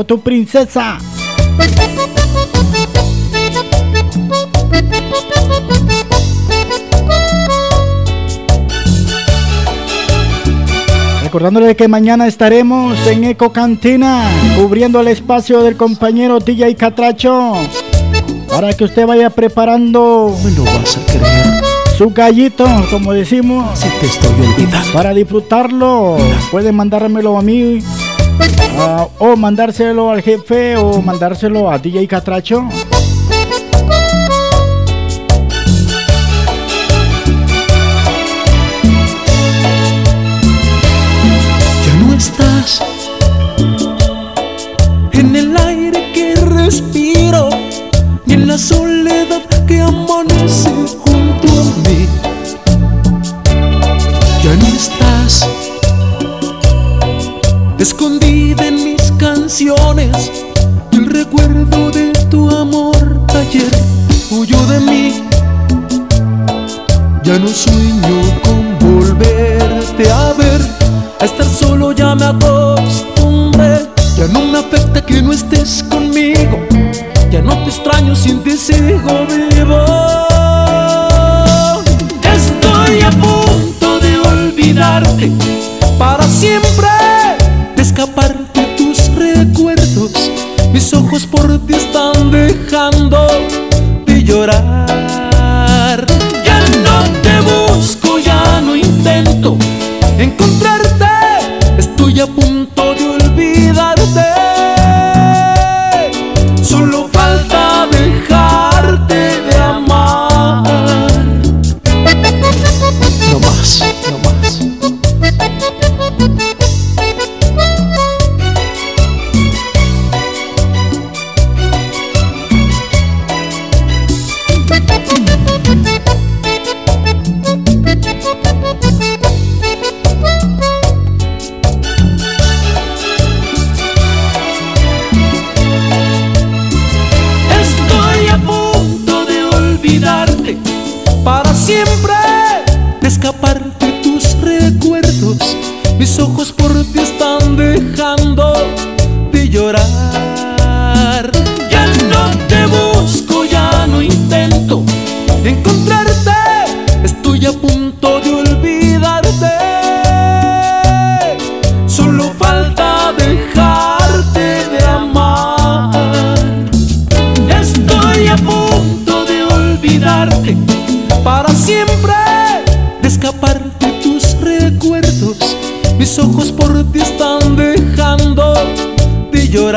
[0.10, 0.98] tu princesa.
[11.22, 14.27] Recordándole que mañana estaremos en Eco Cantina
[14.57, 17.53] cubriendo el espacio del compañero DJ Catracho
[18.49, 20.36] para que usted vaya preparando
[21.95, 23.80] su gallito, como decimos,
[24.91, 26.18] para disfrutarlo.
[26.49, 27.77] Puede mandármelo a mí
[29.19, 32.67] o mandárselo al jefe o mandárselo a DJ Catracho.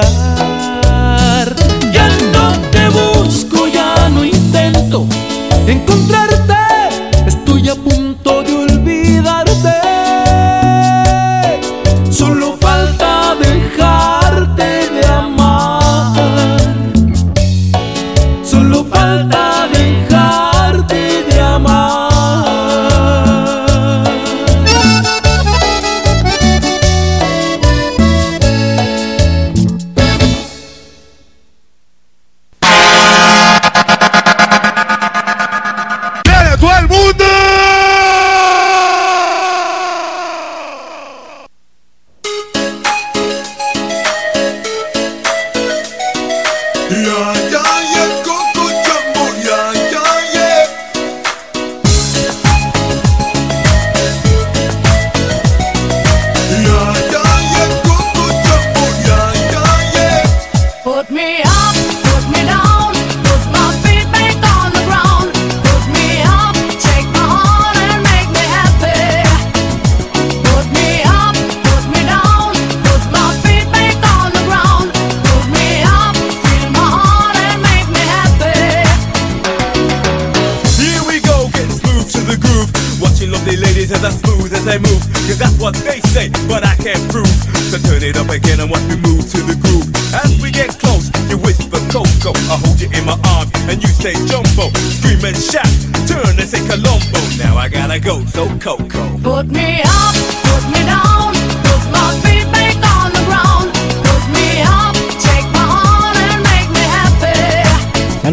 [0.03, 0.32] lembrar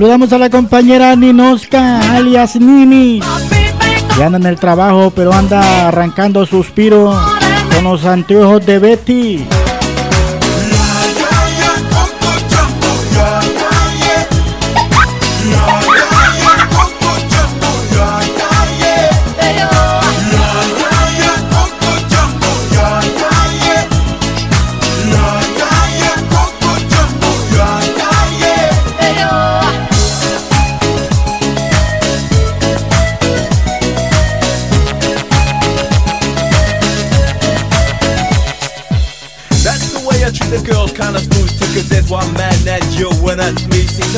[0.10, 3.20] Saludamos a la compañera Ninoska, alias Nini.
[4.16, 7.16] Que anda en el trabajo, pero anda arrancando suspiro
[7.76, 9.46] con los anteojos de Betty.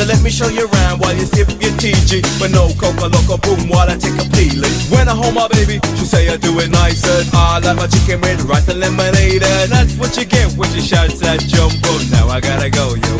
[0.02, 2.26] So let me show you around while you sip your TG.
[2.40, 4.74] But no coca loco boom while I take a peeling.
[4.90, 7.22] When I hold my baby, she say I do it nicer.
[7.34, 9.44] I like my chicken with rice and lemonade.
[9.44, 11.92] And that's what you get when you shout that jumbo.
[12.10, 13.11] Now I gotta go, yo,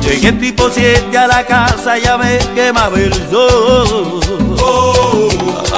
[0.00, 4.20] Llegué tipo 7 a la casa, ya me quemaba el sol.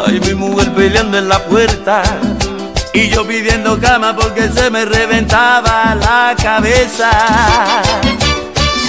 [0.06, 2.02] Ay, mi mujer peleando en la puerta
[2.94, 7.10] y yo pidiendo cama porque se me reventaba la cabeza.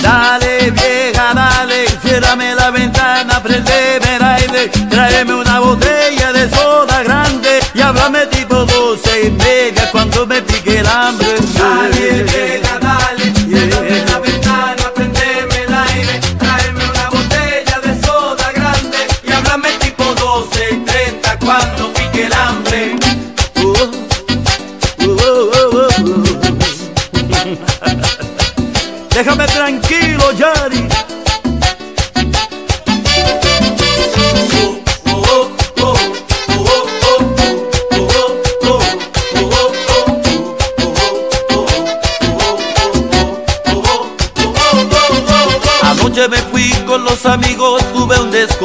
[0.01, 7.59] Dale vieja, dale, ciérrame la ventana, prendeme el aire, tráeme una botella de soda grande
[7.73, 9.76] y háblame tipo doce y media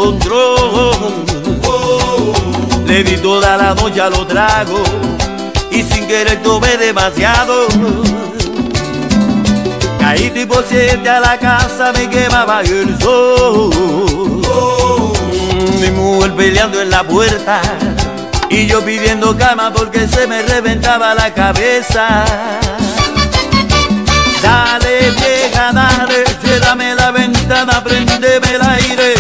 [0.03, 1.24] control.
[2.87, 4.89] Le di toda la noche a los tragos
[5.70, 7.66] y sin querer tomé demasiado.
[10.01, 13.70] Caí tipo siete a la casa, me quemaba el sol.
[15.81, 17.61] Mi mujer peleando en la puerta
[18.51, 22.24] y yo pidiendo cama porque se me reventaba la cabeza.
[24.43, 29.15] Dale, vieja, dale, ciérrame la ventana, prendeme el aire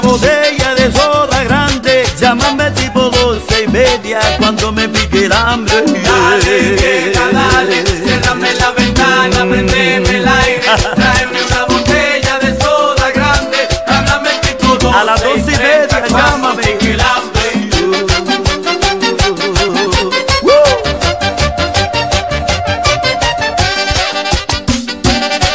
[0.00, 5.82] botella de soda grande, llámame tipo doce y media cuando me pique el hambre.
[5.82, 10.62] Dale, vieja, dale, cérrame la ventana, prendeme el aire,
[10.94, 16.62] tráeme una botella de soda grande, llámame tipo doce A las doce y media, llámame.
[16.62, 17.40] Pique el hambre.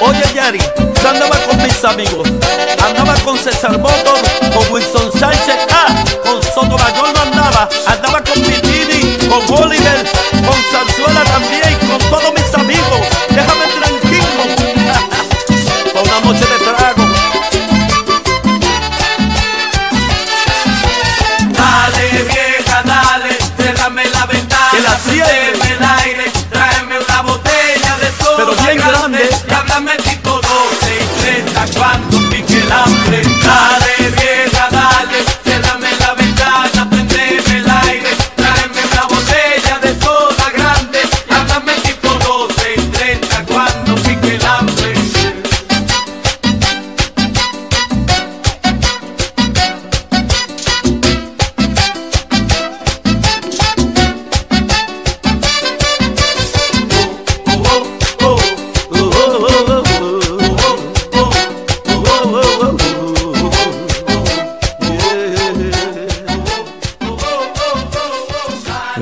[0.01, 0.59] Oye Yari,
[1.09, 2.27] andaba con mis amigos,
[2.85, 4.14] andaba con César Boto
[7.87, 10.03] andaba, con Pitini, con Oliver,
[10.45, 11.64] con Sanzuela también.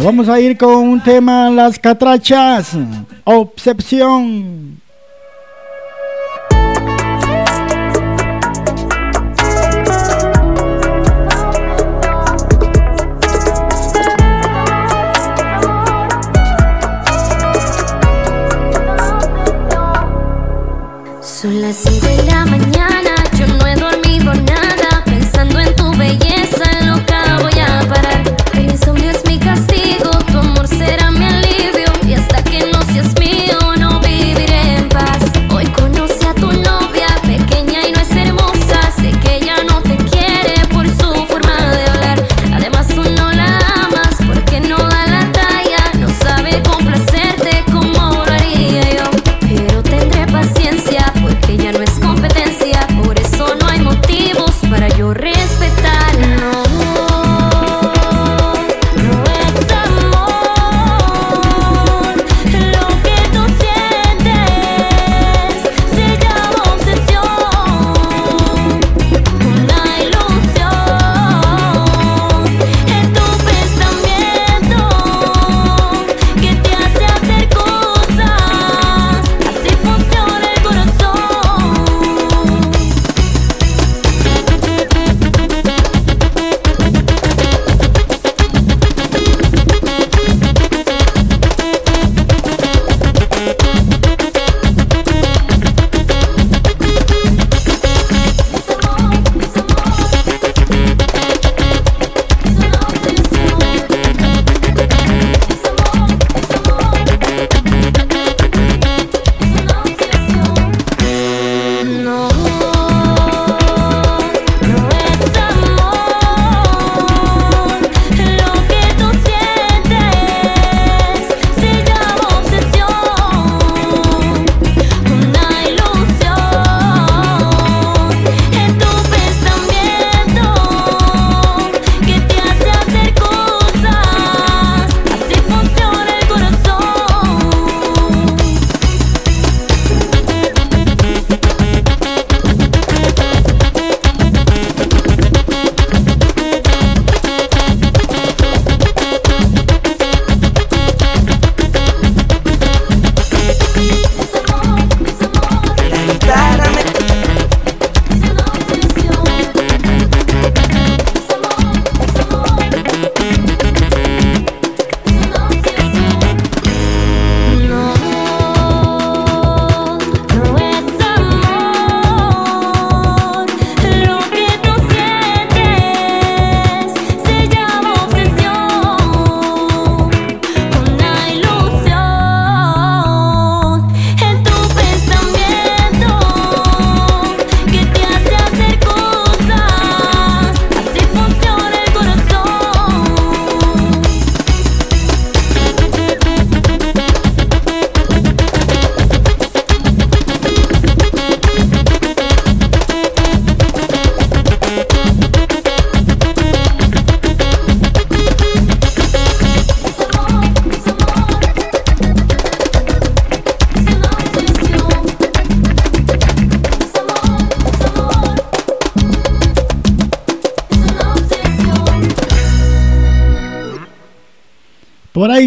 [0.03, 2.71] vamos a ir con un tema, las catrachas,
[3.23, 4.72] obsesión.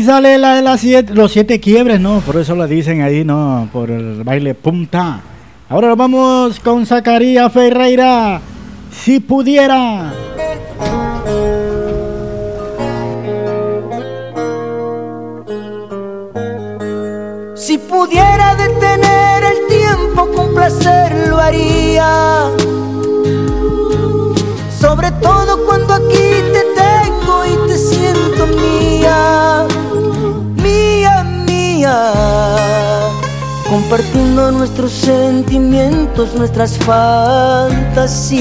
[0.06, 2.20] Sale la de las siete, los siete quiebres, ¿no?
[2.20, 3.68] Por eso lo dicen ahí, ¿no?
[3.72, 5.20] Por el baile punta.
[5.68, 8.40] Ahora nos vamos con Zacarías Ferreira.
[8.90, 10.14] Si pudiera.
[17.54, 22.48] Si pudiera detener el tiempo con placer lo haría.
[24.78, 29.66] Sobre todo cuando aquí te tengo y te siento mía,
[33.68, 38.36] Compartiendo nuestros sentimientos, nuestras fantasías.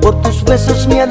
[0.00, 1.01] Por tus besos me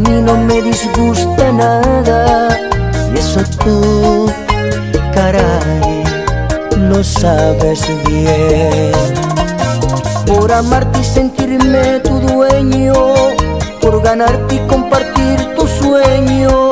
[0.00, 2.48] mí no me disgusta nada.
[3.12, 4.30] Y eso tú,
[5.14, 6.02] caray,
[6.88, 8.92] lo sabes bien.
[10.26, 12.94] Por amarte y sentirme tu dueño,
[13.80, 16.70] por ganarte y compartir tu sueño,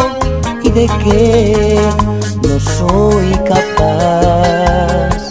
[0.63, 1.81] y de que
[2.47, 5.31] no soy capaz,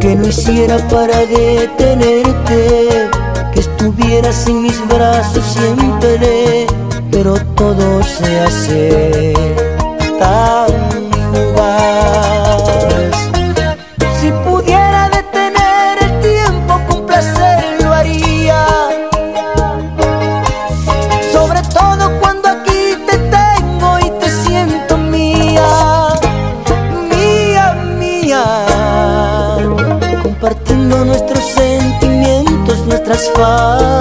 [0.00, 2.88] que no hiciera para detenerte,
[3.52, 6.66] que estuvieras en mis brazos siempre,
[7.22, 9.34] pero todo se hace
[10.18, 10.72] tan
[11.30, 12.62] fugaz.
[14.18, 18.64] Si pudiera detener el tiempo con placer lo haría.
[21.30, 26.08] Sobre todo cuando aquí te tengo y te siento mía,
[27.10, 28.44] mía, mía.
[30.22, 33.99] Compartiendo nuestros sentimientos, nuestras fantasías.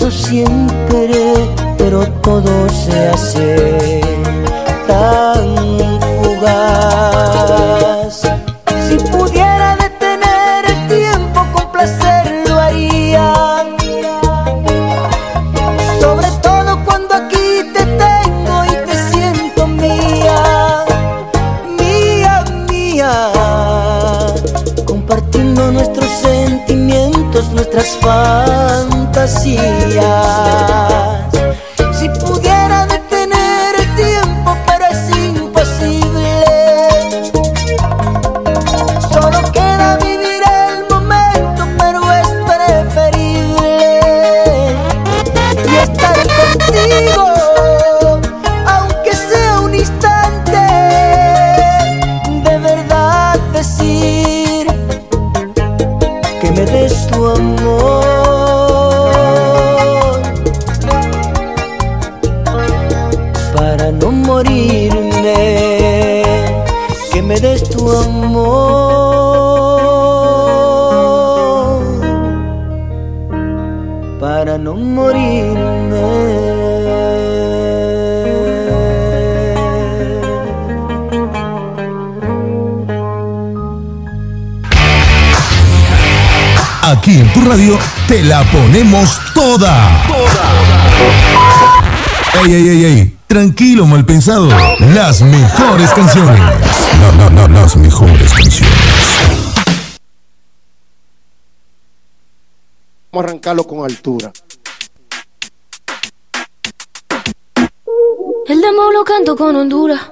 [0.00, 0.79] Mis brazos
[93.86, 94.46] Mal pensado.
[94.94, 96.38] Las mejores canciones.
[97.00, 98.76] No, no, no, las mejores canciones.
[103.10, 104.32] Vamos a arrancarlo con altura.
[108.46, 110.02] El demo lo canto con Honduras.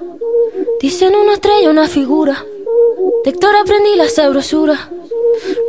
[0.81, 2.43] Dicen una estrella, una figura.
[3.25, 4.89] Héctor aprendí la sabrosura.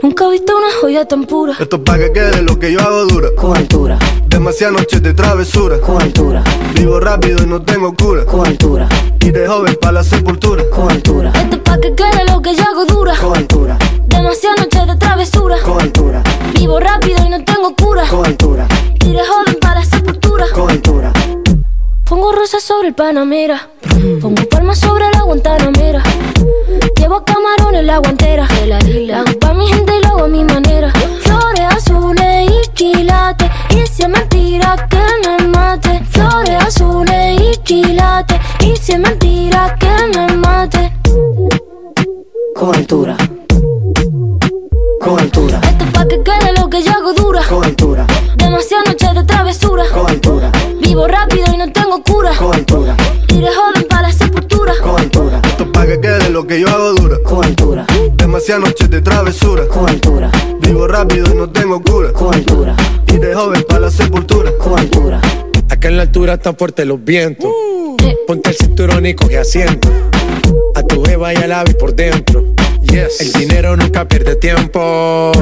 [0.03, 1.55] Nunca he visto una joya tan pura.
[1.59, 3.29] Esto es pa' que quede lo que yo hago dura.
[3.37, 3.99] Con altura.
[4.27, 5.81] Demasiadas noches de travesura.
[5.81, 6.43] Con altura.
[6.75, 8.25] Vivo rápido y no tengo cura.
[8.25, 8.89] Con altura.
[9.21, 10.65] Y de joven para la sepultura.
[10.71, 11.33] Con altura.
[11.35, 13.15] Esto es pa' que quede lo que yo hago dura.
[13.17, 13.79] Con altura.
[14.07, 15.57] Demasiadas noches de travesura.
[15.63, 16.23] Con altura.
[16.55, 18.09] Vivo rápido y no tengo cura.
[18.09, 18.67] Con altura.
[19.05, 20.47] Y de joven para la sepultura.
[20.53, 21.13] Con altura.
[22.11, 23.69] Pongo rosas sobre el Panamera.
[24.21, 26.03] Pongo palmas sobre la Guantanamera.
[26.97, 28.49] Llevo camarones la guantera.
[28.67, 30.91] La hago pa' mi gente y lo hago a mi manera.
[31.21, 33.49] Flores azules y quilates.
[33.71, 36.03] Y si es mentira que me mate.
[36.11, 38.41] Flores azules y quilates.
[38.59, 40.93] Y si es mentira que me mate.
[42.57, 43.17] Con altura.
[45.01, 45.61] Con altura.
[45.63, 47.43] Esto es pa' que quede lo que yo hago dura.
[47.49, 48.05] Con altura.
[48.37, 49.85] Demasiadas noches de travesura.
[49.95, 50.51] Con altura.
[50.81, 51.50] Vivo rápido
[52.01, 52.37] y no tengo cura.
[52.37, 52.97] Con altura.
[53.29, 54.75] Y de joven para la sepultura.
[54.83, 55.41] Con altura.
[55.45, 57.17] Esto es pa' que quede lo que yo hago dura.
[57.25, 57.87] Con altura.
[58.15, 59.67] Demasiadas noches de travesura.
[59.67, 60.31] Con altura.
[60.61, 62.13] Vivo rápido y no tengo cura.
[62.13, 62.77] Con altura.
[63.09, 64.51] Y de joven para la sepultura.
[64.59, 65.21] Con altura.
[65.69, 67.51] Acá en la altura están fuertes los vientos.
[68.27, 69.89] Ponte el cinturón y coge asiento.
[70.75, 72.45] A tu jeva y al ave por dentro.
[72.83, 73.21] Yes.
[73.21, 75.33] El dinero nunca pierde tiempo.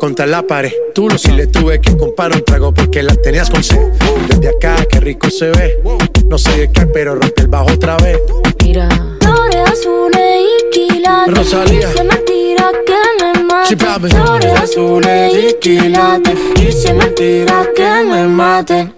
[0.00, 0.72] Contra la pared.
[0.94, 3.80] Tú lo si le tuve que comprar un trago porque las tenías con sed.
[4.28, 5.80] Desde acá, qué rico se ve.
[6.28, 8.18] No sé de qué, pero rompe el bajo otra vez.
[8.64, 8.88] Mira.
[9.20, 11.36] Flores azules y quilates.
[11.36, 11.90] Rosalía.
[11.90, 13.68] Es mentira que me mate.
[13.68, 13.76] Sí.
[13.76, 16.38] Flores azules y quilates.
[16.60, 18.92] Es mentira que me mate.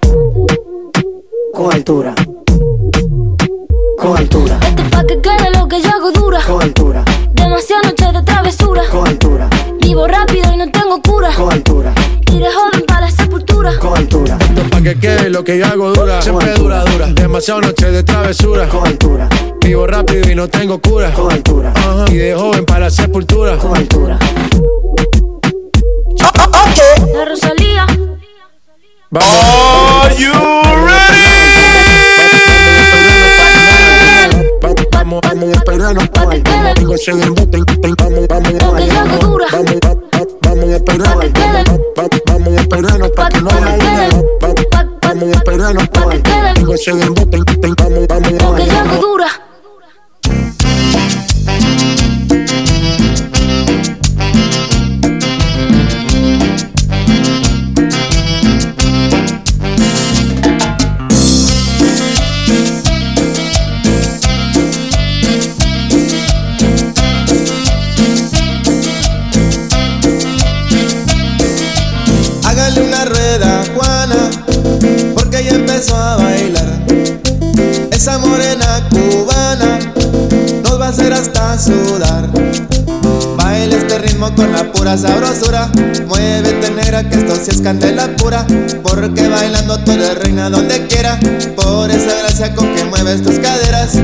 [1.53, 2.15] Con altura.
[3.99, 4.59] Con altura.
[4.67, 6.41] Esto es pa' que quede lo que yo hago dura.
[6.47, 7.05] Con altura.
[7.41, 8.83] Demasiadas noches de travesura.
[8.91, 9.49] Con altura.
[9.81, 11.33] Vivo rápido y no tengo cura.
[11.35, 11.93] Con altura.
[12.31, 13.79] Y de joven para la sepultura.
[13.79, 14.39] Con altura.
[14.41, 16.23] Esto pa' que quede lo que yo hago dura.
[16.23, 17.07] Siempre dura, dura.
[17.07, 18.69] Demasiadas noches de travesura.
[18.69, 19.29] Con altura.
[19.61, 21.13] Vivo rápido y no tengo cura.
[21.13, 21.73] Con altura.
[21.75, 22.05] Ajá.
[22.11, 23.57] Y de joven para la sepultura.
[23.57, 24.19] Con altura.
[27.13, 27.87] La Rosalía.
[29.13, 31.60] Are you Vamos,
[35.05, 35.21] vamos
[37.97, 39.47] Vamos, vamos a Lo que yo hago dura.
[39.53, 41.25] Vamos, va- va- vamos a esperarnos.
[41.99, 44.25] Va- Vamos a esperarnos para que no la liemos.
[44.43, 44.55] Va-
[45.03, 45.89] Vamos a esperarnos.
[46.55, 47.39] Tengo ese embuste,
[47.77, 49.50] Vamos, vamos
[84.31, 85.71] ritmo con la pura sabrosura.
[86.07, 88.47] Muévete negra que esto sí es candela pura.
[88.83, 91.19] Porque bailando tú eres reina donde quiera.
[91.57, 93.99] Por esa gracia con que mueves tus caderas.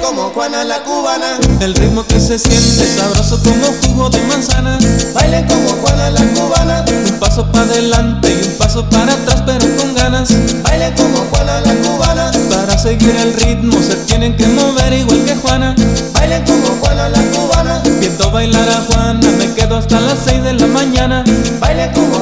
[0.00, 1.49] Como Juana la cubana.
[1.60, 4.78] El ritmo que se siente sabroso como jugo de manzana.
[5.12, 6.84] Baile como Juana la cubana.
[6.88, 10.30] Un paso para adelante y un paso para atrás, pero con ganas.
[10.62, 12.30] Baile como Juana la cubana.
[12.48, 15.74] Para seguir el ritmo se tienen que mover igual que Juana.
[16.14, 17.82] Baile como Juana la cubana.
[18.00, 21.24] Viendo bailar a Juana, me quedo hasta las 6 de la mañana.
[21.60, 22.19] Baile como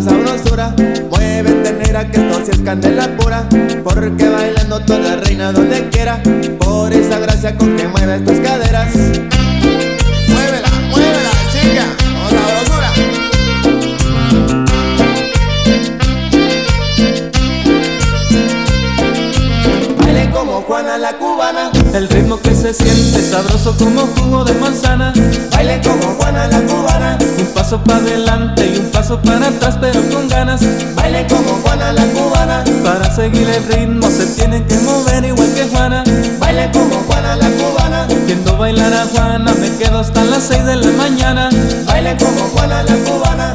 [0.00, 0.74] sabrosura.
[1.10, 3.48] Muévete negra que esto sí es candela pura.
[3.82, 6.20] Porque bailando eres reina donde quiera.
[6.58, 8.94] Por esa gracia con que mueves tus caderas.
[10.28, 12.05] Muévela, muévela, chica,
[21.96, 25.14] El ritmo que se siente sabroso como jugo de manzana.
[25.50, 27.16] Baile como Juana la cubana.
[27.38, 30.60] Un paso para adelante y un paso para atrás, pero con ganas.
[30.94, 32.64] Baile como Juana la cubana.
[32.84, 36.04] Para seguir el ritmo se tienen que mover igual que Juana.
[36.38, 38.06] Baile como Juana la cubana.
[38.26, 41.48] Viendo bailar a Juana me quedo hasta las 6 de la mañana.
[41.86, 43.54] Baile como Juana la cubana.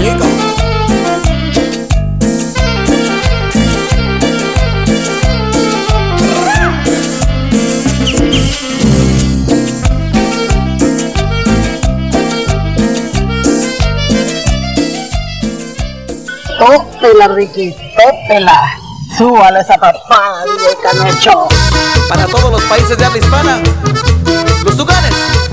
[0.00, 0.26] chicos.
[16.58, 18.70] Tópela, Ricky, tópela.
[19.16, 20.44] Súbala esa papá,
[20.82, 21.48] Canocho.
[22.08, 23.60] Para todos los países de habla hispana,
[24.64, 25.49] los tucanes.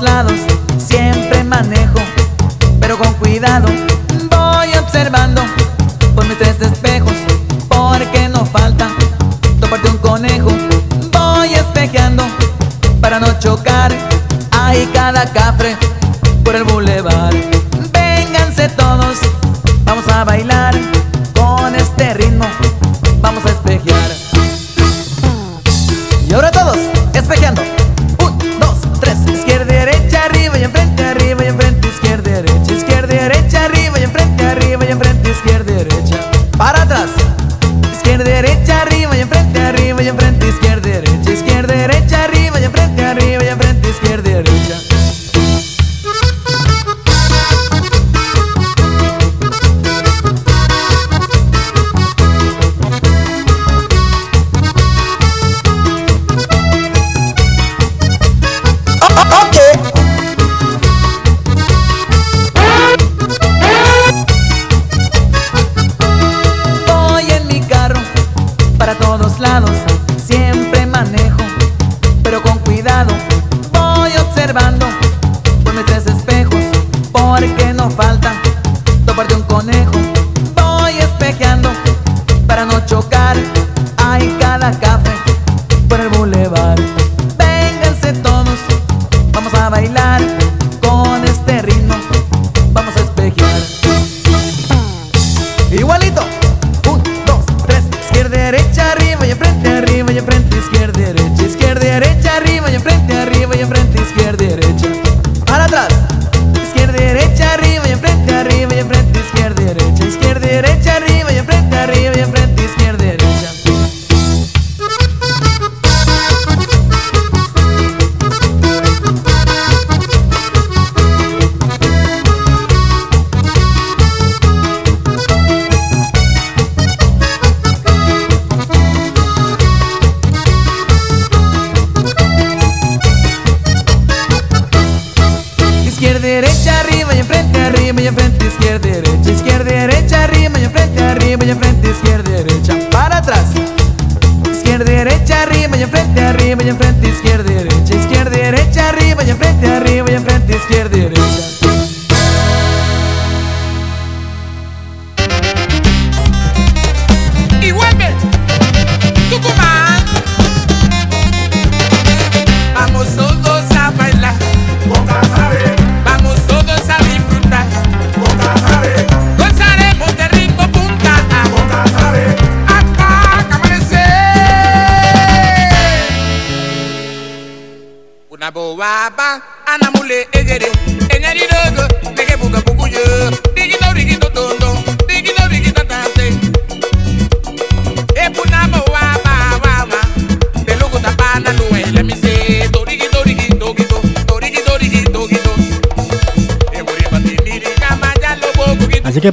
[0.00, 0.38] lados
[0.78, 1.98] siempre manejo,
[2.80, 3.66] pero con cuidado
[4.30, 5.42] voy observando
[6.14, 7.14] por mis tres espejos,
[7.68, 8.88] porque no falta
[9.60, 10.50] toparte un conejo.
[11.12, 12.24] Voy espejeando
[13.00, 13.92] para no chocar,
[14.52, 15.47] hay cada.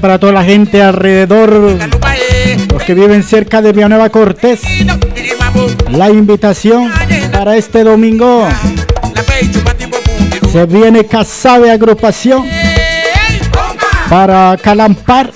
[0.06, 1.80] para toda la gente alrededor,
[2.72, 4.62] los que viven cerca de Villanueva Cortés.
[5.90, 6.92] La invitación
[7.32, 8.48] para este domingo.
[10.52, 12.46] Se viene Casabe Agrupación
[14.08, 15.32] para Calampar.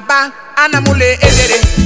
[0.00, 1.79] Anaba, Anamule, Edere.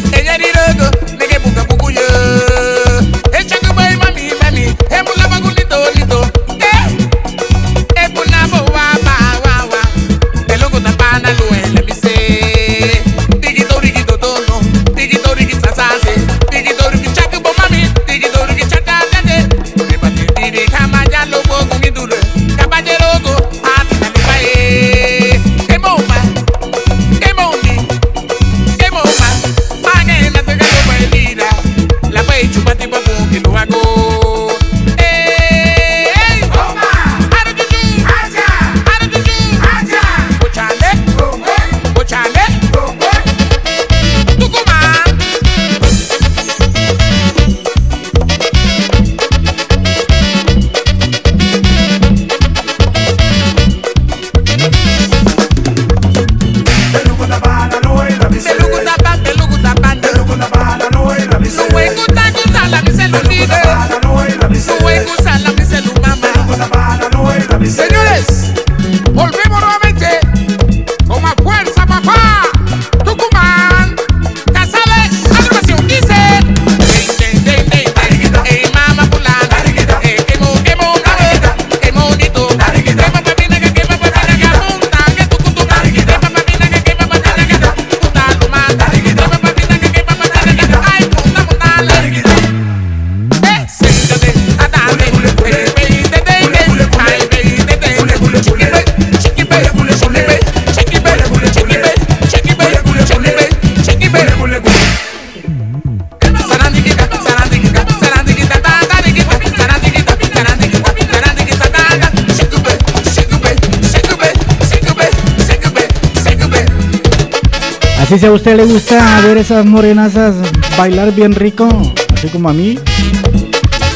[118.14, 120.36] Así si a usted le gusta ver esas morenazas
[120.78, 121.66] bailar bien rico,
[122.14, 122.78] así como a mí,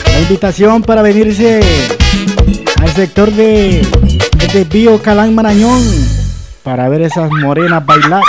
[0.07, 1.61] la invitación para venirse
[2.83, 3.81] al sector de,
[4.53, 5.81] de Bio Calán Marañón
[6.65, 8.25] para ver esas morenas bailar.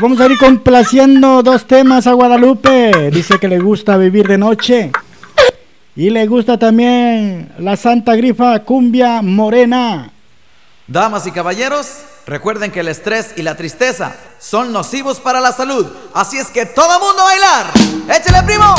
[0.00, 3.10] Vamos a ir complaciendo dos temas a Guadalupe.
[3.10, 4.92] Dice que le gusta vivir de noche.
[5.94, 10.10] Y le gusta también la Santa Grifa Cumbia Morena.
[10.86, 15.86] Damas y caballeros, Recuerden que el estrés y la tristeza son nocivos para la salud.
[16.14, 17.66] Así es que todo mundo a bailar.
[18.08, 18.74] ¡Échale, primo!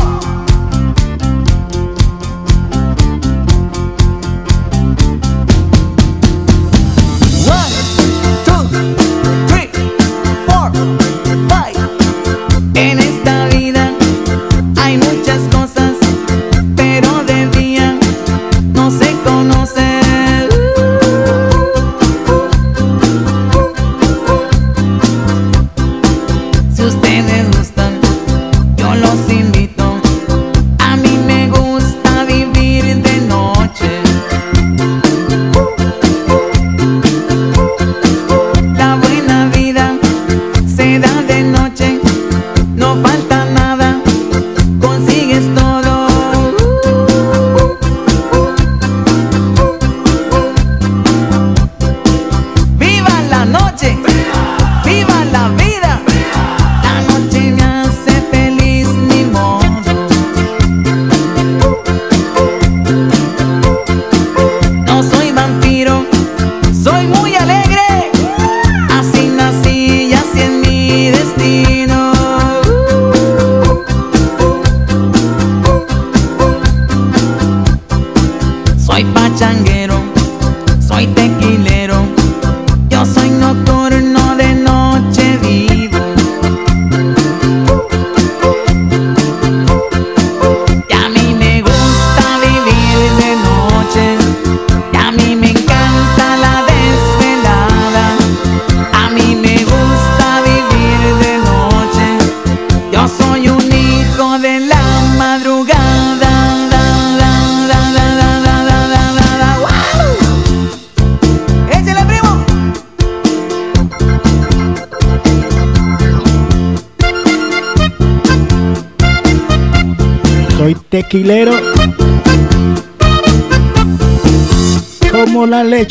[7.46, 7.72] One,
[8.46, 8.68] two,
[9.48, 9.70] three,
[10.48, 10.72] four,
[11.48, 11.76] five.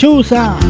[0.05, 0.64] 就是啊。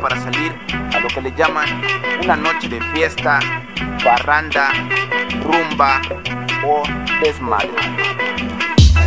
[0.00, 0.52] Para salir
[0.94, 1.68] a lo que le llaman
[2.22, 3.38] una noche de fiesta,
[4.04, 4.72] barranda,
[5.42, 6.00] rumba
[6.66, 6.82] o
[7.22, 7.70] desmadre.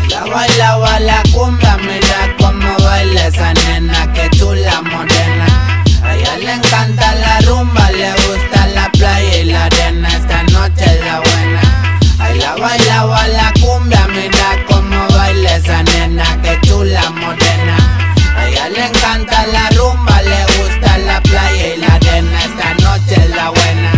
[0.10, 5.48] La bailaba la cumbia, mira cómo baila esa nena, que chula morena.
[6.04, 10.86] A ella le encanta la rumba, le gusta la playa y la arena, esta noche
[10.86, 11.62] es la buena.
[12.20, 17.83] Ay, la bailaba la cumbia, mira cómo baila esa nena, que chula morena.
[18.70, 23.50] Le encanta la rumba, le gusta la playa y la arena, esta noche es la
[23.50, 23.92] buena.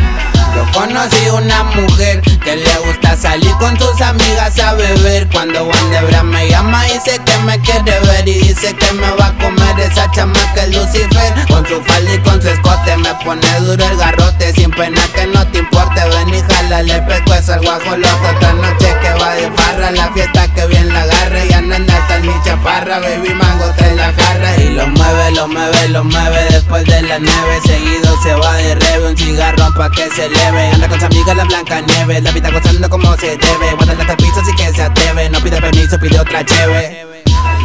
[0.55, 5.27] Yo conocí una mujer que le gusta salir con sus amigas a beber.
[5.29, 9.37] Cuando Wandebra me llama, dice que me quiere ver y dice que me va a
[9.39, 11.33] comer esa chamaca es Lucifer.
[11.49, 14.53] Con su falda y con su escote me pone duro el garrote.
[14.53, 18.27] Sin pena que no te importe, ven y jálale el pescuezo al guajolote.
[18.35, 21.47] Otra noche que va de farra, la fiesta que bien la agarre.
[21.49, 24.55] Ya no anda ni chaparra, baby mango te la jarra.
[24.57, 27.59] Y lo mueve, lo mueve, lo mueve después de las nueve.
[27.65, 30.69] Seguido se va de rebe, un cigarrón pa' que se leve.
[30.73, 33.73] Anda con su amiga la blanca nieve, vida gozando como se debe.
[33.77, 37.05] Guarda piso que se atreve, no pide permiso, pide otra cheve.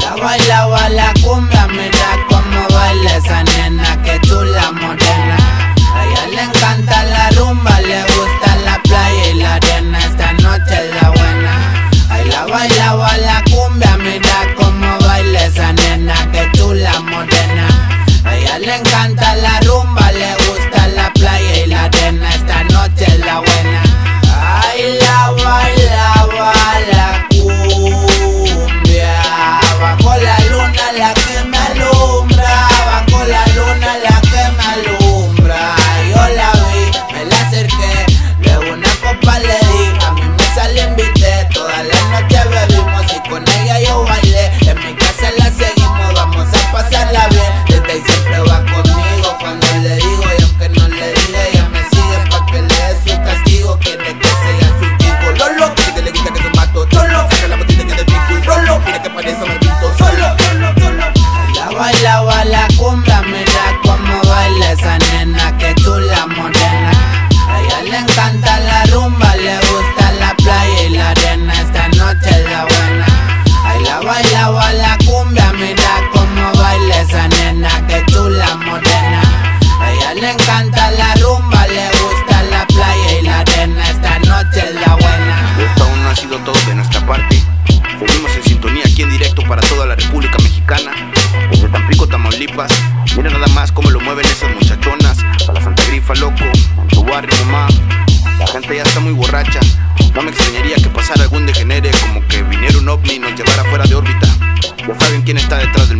[0.00, 5.36] La bailaba la cumbia, mira cómo baila esa nena, que chula morena.
[5.94, 10.74] A ella le encanta la rumba, le gusta la playa y la arena, esta noche
[10.84, 11.52] es la buena.
[12.08, 17.66] Ay, la bailaba la cumbia, mira cómo baila esa nena, que chula morena.
[18.24, 19.59] A ella le encanta la
[92.40, 95.18] Mira nada más cómo lo mueven esas muchachonas.
[95.46, 96.42] Para la Santa Grifa, loco.
[96.80, 97.68] En tu barrio, mamá.
[98.38, 99.60] La gente ya está muy borracha.
[100.14, 103.62] No me extrañaría que pasara algún degenere como que viniera un ovni y nos llevara
[103.64, 104.26] fuera de órbita.
[104.78, 105.98] Ya saben quién está detrás del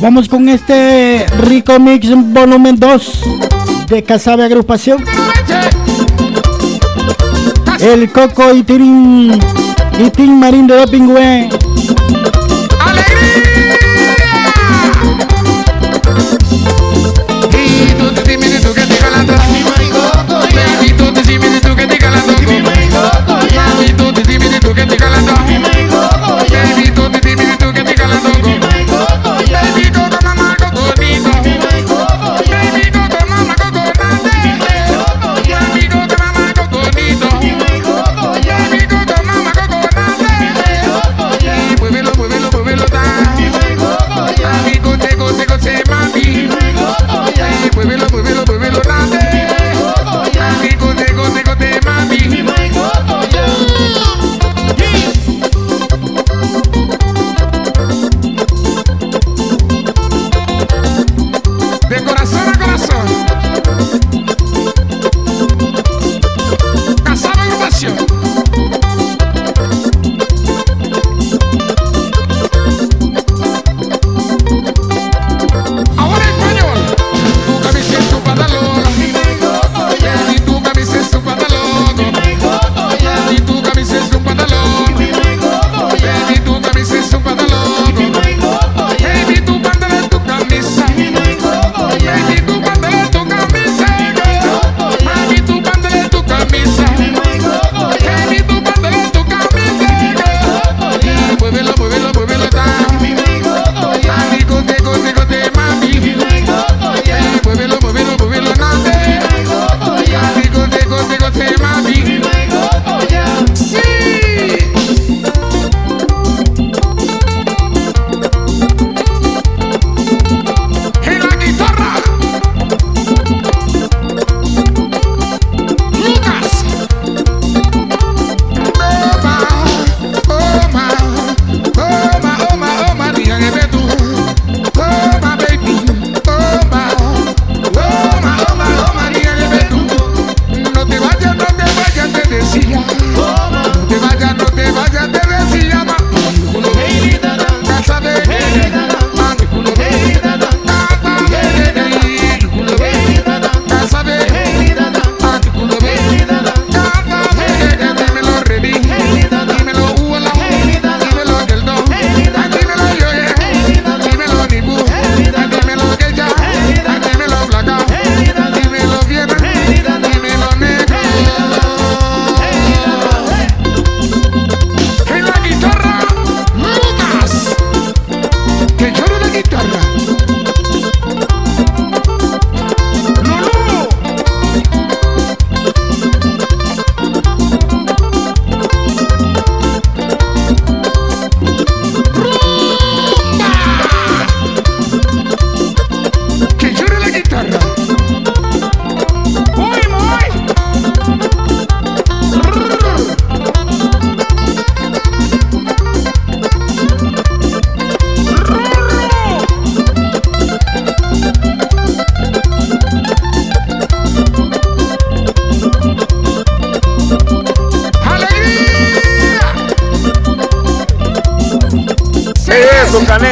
[0.00, 3.20] Vamos con este rico mix volumen 2
[3.88, 5.04] de Casabe Agrupación.
[7.80, 9.32] El Coco y Tirín
[9.98, 11.48] y Tim Marín de Dopingüe.
[25.06, 25.95] para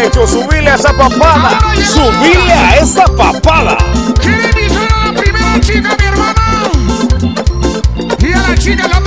[0.02, 0.26] hecho.
[0.26, 1.58] Subile a esa papada.
[1.76, 3.76] Subile a esa papada.
[4.20, 6.34] Quiero invitar a la primera chica, mi hermano.
[8.18, 9.03] Y a la chica la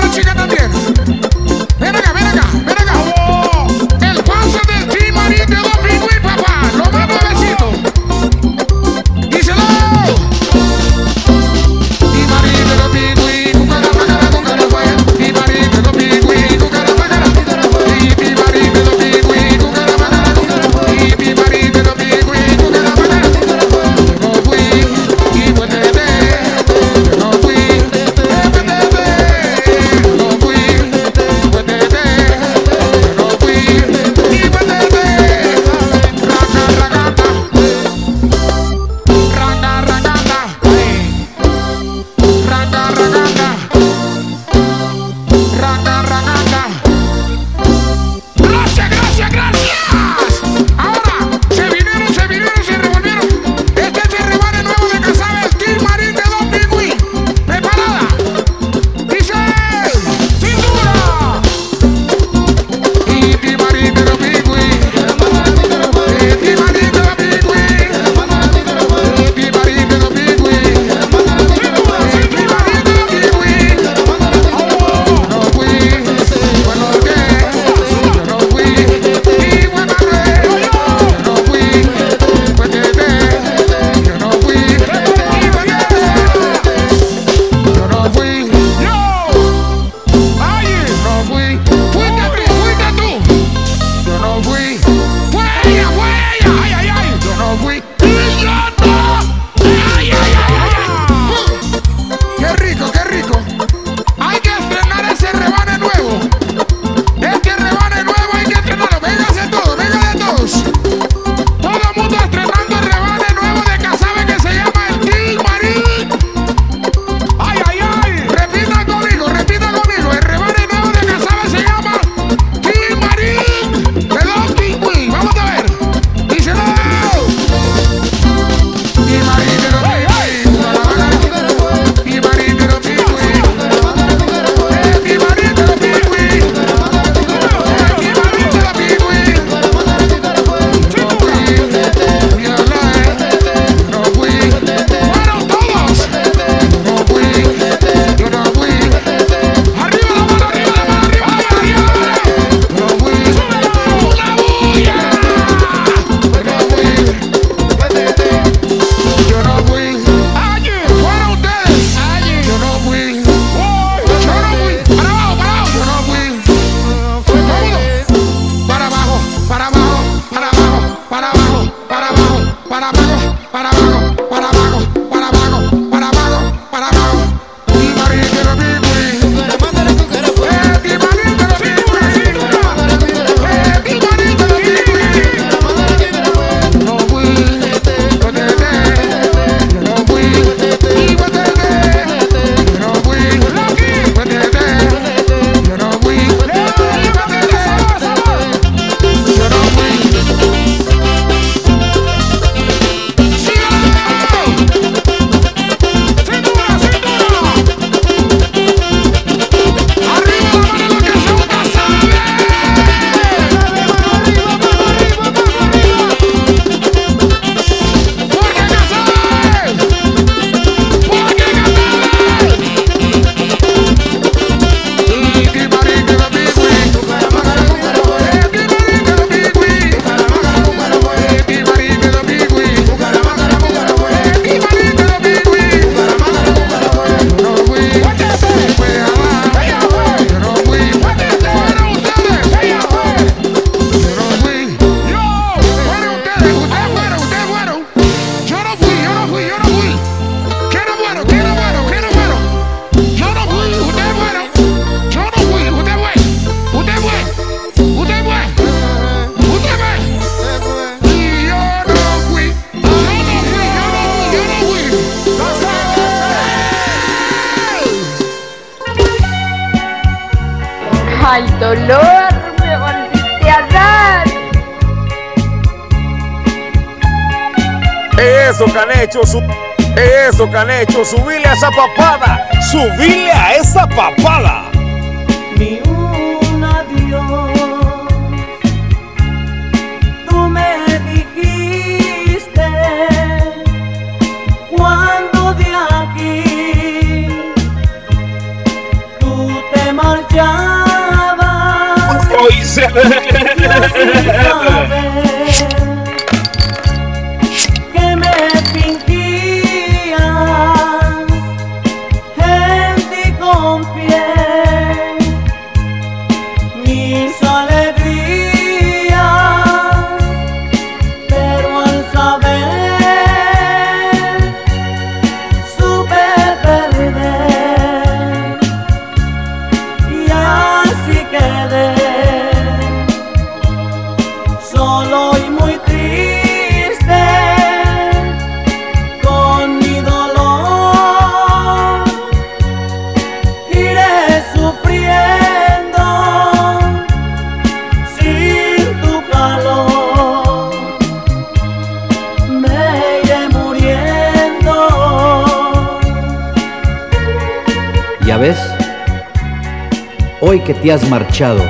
[360.67, 361.63] que te has marchado,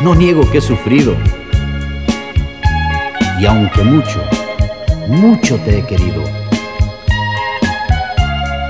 [0.00, 1.14] no niego que he sufrido.
[3.38, 4.20] Y aunque mucho,
[5.06, 6.24] mucho te he querido,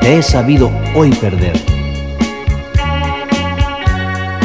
[0.03, 1.59] te he sabido hoy perder.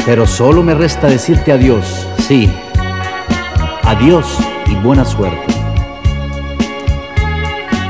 [0.06, 2.50] Pero solo me resta decirte adiós, sí,
[3.82, 5.52] adiós y buena suerte.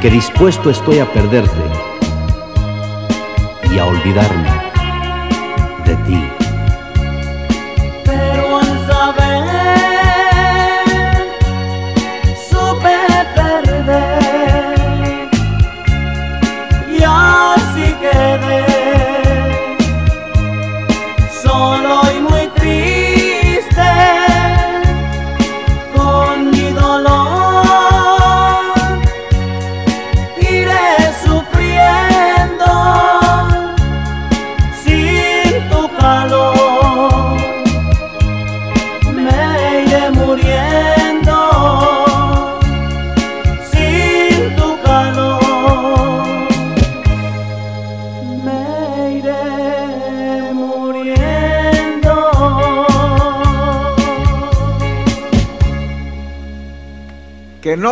[0.02, 1.62] Que dispuesto estoy a perderte
[3.70, 4.65] y a olvidarme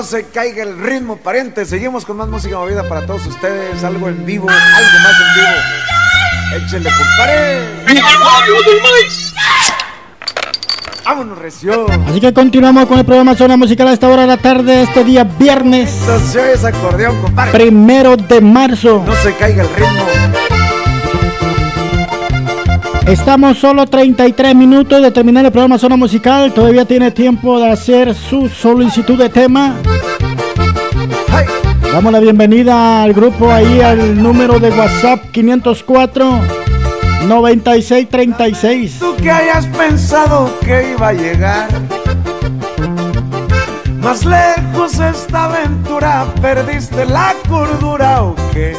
[0.04, 1.64] se caiga el ritmo, pariente.
[1.64, 3.82] Seguimos con más música movida para todos ustedes.
[3.82, 6.66] Algo en vivo, algo más en vivo.
[6.66, 7.84] Échenle, compadre.
[11.04, 11.86] Vámonos, recio.
[12.08, 15.04] Así que continuamos con el programa Zona Musical a esta hora de la tarde, este
[15.04, 15.90] día viernes,
[16.32, 17.52] Se oye ese acordeón, compadre.
[17.52, 19.02] primero de marzo.
[19.06, 20.04] No se caiga el ritmo.
[23.06, 26.54] Estamos solo 33 minutos de terminar el programa Zona Musical.
[26.54, 29.76] Todavía tiene tiempo de hacer su solicitud de tema
[31.94, 36.40] Damos la bienvenida al grupo ahí al número de WhatsApp 504
[37.28, 38.98] 9636.
[38.98, 41.68] Tú que hayas pensado que iba a llegar
[44.00, 48.76] más lejos esta aventura, perdiste la cordura o qué.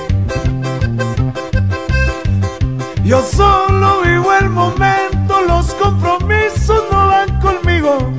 [3.06, 8.12] Yo solo vivo el momento, los compromisos no van conmigo.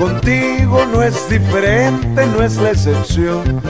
[0.00, 3.60] Contigo no es diferente, no es la excepción.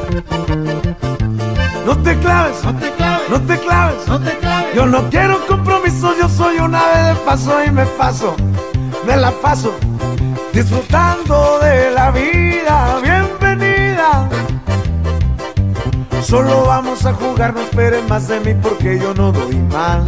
[1.84, 4.76] No te claves, no te claves, no te claves, no te claves.
[4.76, 8.36] Yo no quiero compromisos, yo soy una vez de paso y me paso,
[9.04, 9.74] me la paso
[10.52, 13.00] disfrutando de la vida.
[13.02, 14.28] Bienvenida.
[16.22, 20.04] Solo vamos a jugar, no esperen más de mí porque yo no doy más.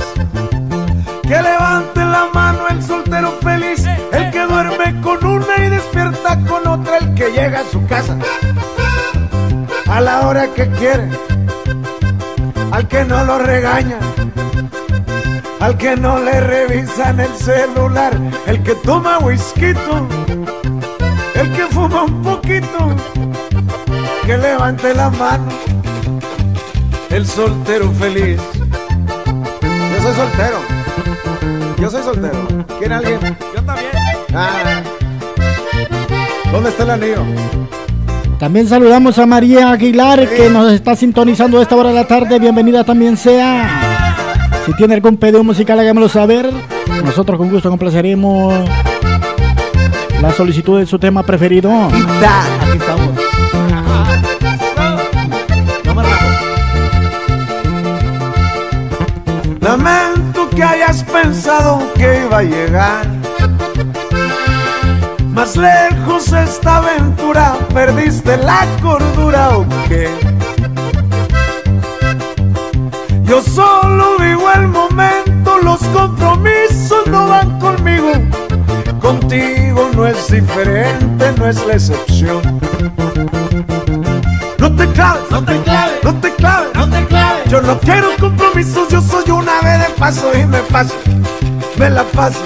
[1.23, 2.42] Que levante la mano
[2.73, 7.61] el soltero feliz, el que duerme con una y despierta con otra, el que llega
[7.61, 8.17] a su casa
[9.89, 11.09] a la hora que quiere,
[12.71, 13.99] al que no lo regaña,
[15.61, 19.75] al que no le revisan el celular, el que toma whisky,
[21.35, 22.97] el que fuma un poquito,
[24.25, 25.49] que levante la mano,
[27.11, 28.41] el soltero feliz.
[29.61, 30.82] Yo soy soltero.
[31.83, 32.47] Yo soy soltero.
[32.79, 33.19] ¿Quiere alguien?
[33.57, 33.91] Yo también.
[34.33, 34.83] Ah.
[36.53, 37.25] ¿Dónde está el anillo?
[38.39, 42.39] También saludamos a María Aguilar que nos está sintonizando a esta hora de la tarde.
[42.39, 44.15] Bienvenida también sea.
[44.65, 46.49] Si tiene algún pedido musical, hágamelo saber.
[47.05, 48.55] Nosotros con gusto complaceremos
[50.21, 51.69] la solicitud de su tema preferido.
[51.73, 53.09] Aquí estamos.
[59.61, 60.02] Lamento que
[60.93, 63.07] hayas pensado que iba a llegar
[65.29, 70.11] más lejos esta aventura, perdiste la cordura o qué.
[73.25, 78.13] Yo solo vivo el momento, los compromisos no van conmigo.
[79.01, 82.61] Contigo no es diferente, no es la excepción.
[84.59, 85.82] No te claves, no te claves.
[87.53, 90.95] Yo no quiero compromisos, yo soy una vez de paso y me paso,
[91.77, 92.41] me la paso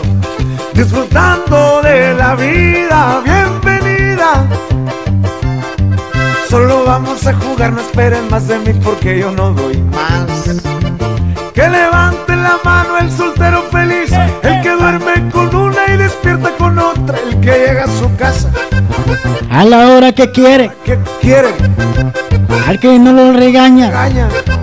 [0.75, 3.23] disfrutando de la vida.
[3.23, 4.45] Bienvenida.
[6.51, 10.27] Solo vamos a jugar, no esperen más de mí porque yo no doy más.
[11.55, 14.11] Que levante la mano el soltero feliz,
[14.43, 18.51] el que duerme con una y despierta con otra, el que llega a su casa.
[19.53, 20.73] A la hora que quiere.
[20.85, 21.55] ¿Qué quiere?
[22.67, 23.87] Al que no lo regaña.
[23.87, 24.56] Regaña.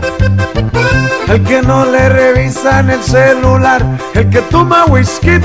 [1.33, 5.41] El que no le revisan el celular, el que toma whisky,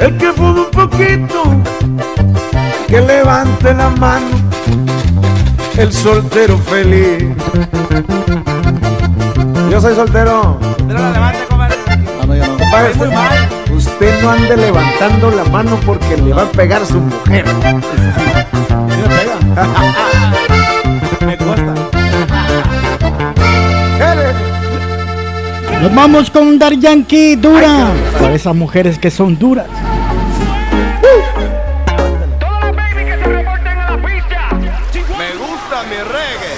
[0.00, 1.42] el que fuma un poquito,
[2.88, 4.24] que levante la mano,
[5.76, 7.28] el soltero feliz.
[9.70, 10.58] Yo soy soltero.
[12.58, 13.10] Compadre, usted,
[13.70, 17.44] usted no ande levantando la mano porque le va a pegar su mujer.
[21.20, 21.71] Me consta.
[25.82, 27.90] Nos vamos con Dar Yankee dura.
[28.20, 29.66] Para esas mujeres que son duras.
[35.18, 36.54] Me gusta mi reggae.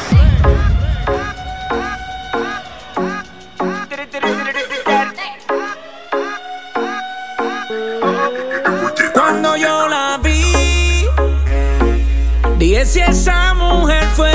[9.15, 11.07] Cuando yo la vi,
[12.59, 14.34] dije si esa mujer fuera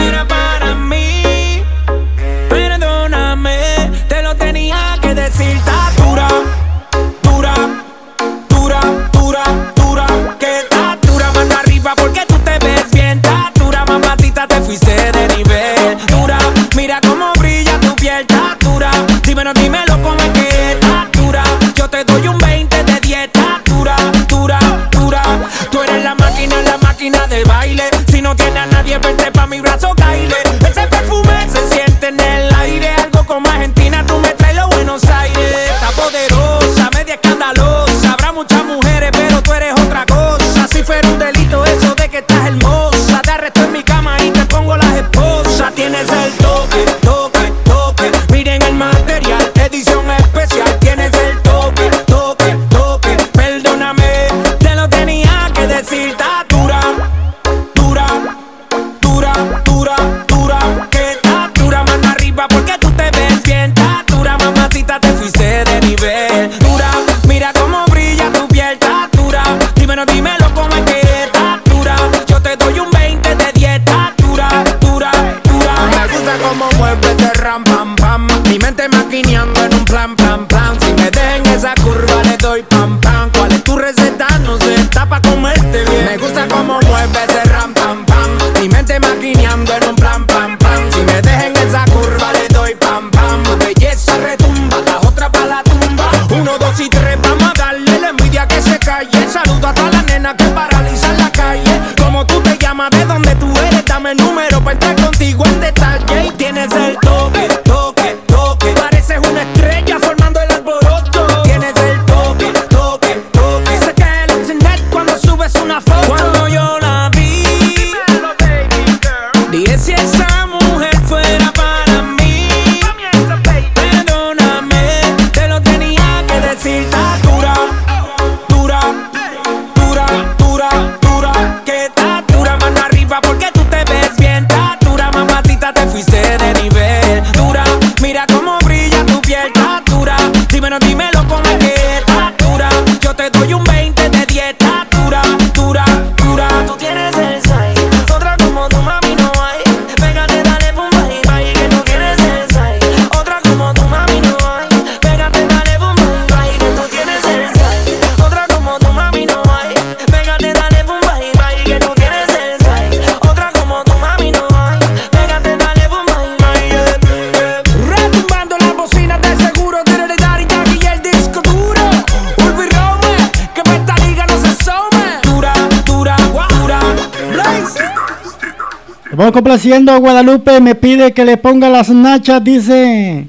[179.78, 183.28] Guadalupe me pide que le ponga las nachas, dice.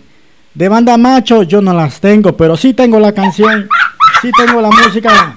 [0.55, 3.69] De banda macho, yo no las tengo, pero sí tengo la canción,
[4.23, 5.36] sí tengo la música.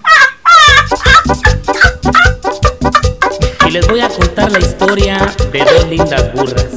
[3.67, 5.17] Y les voy a contar la historia
[5.51, 6.67] de dos lindas burras,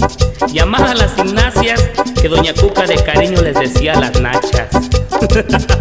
[0.52, 1.90] llamadas las Ignacias,
[2.20, 4.68] que Doña Cuca de cariño les decía las nachas.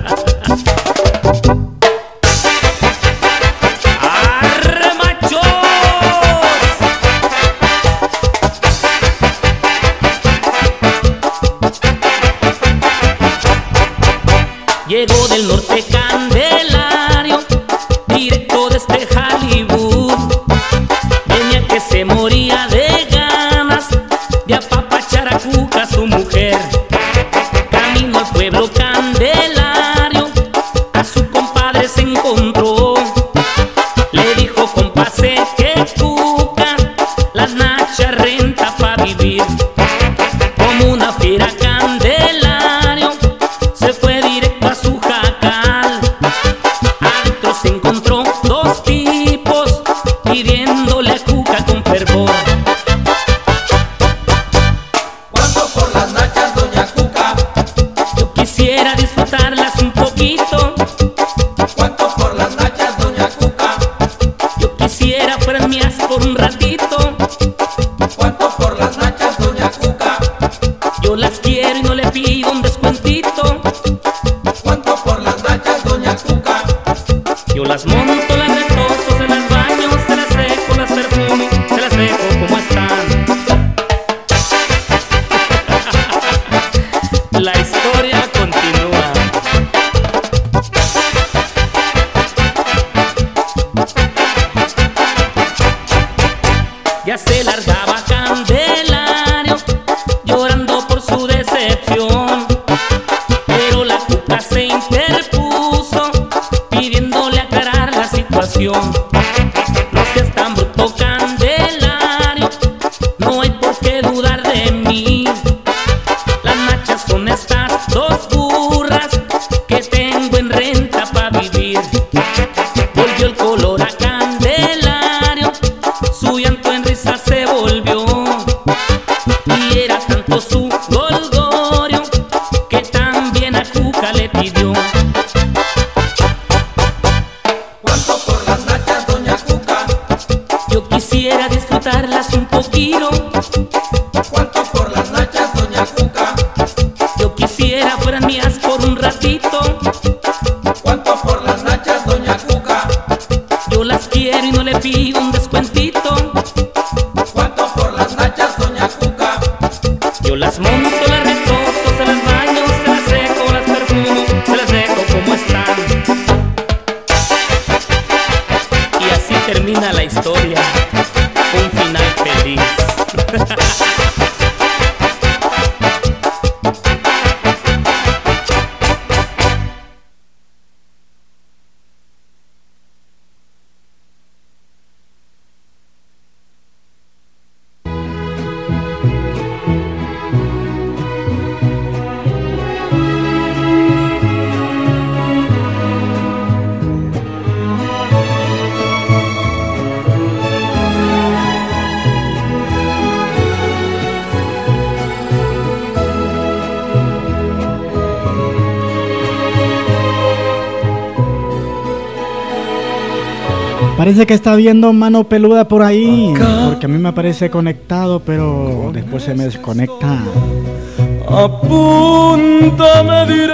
[214.15, 216.33] Parece que está viendo mano peluda por ahí.
[216.69, 220.19] Porque a mí me parece conectado, pero después se me desconecta.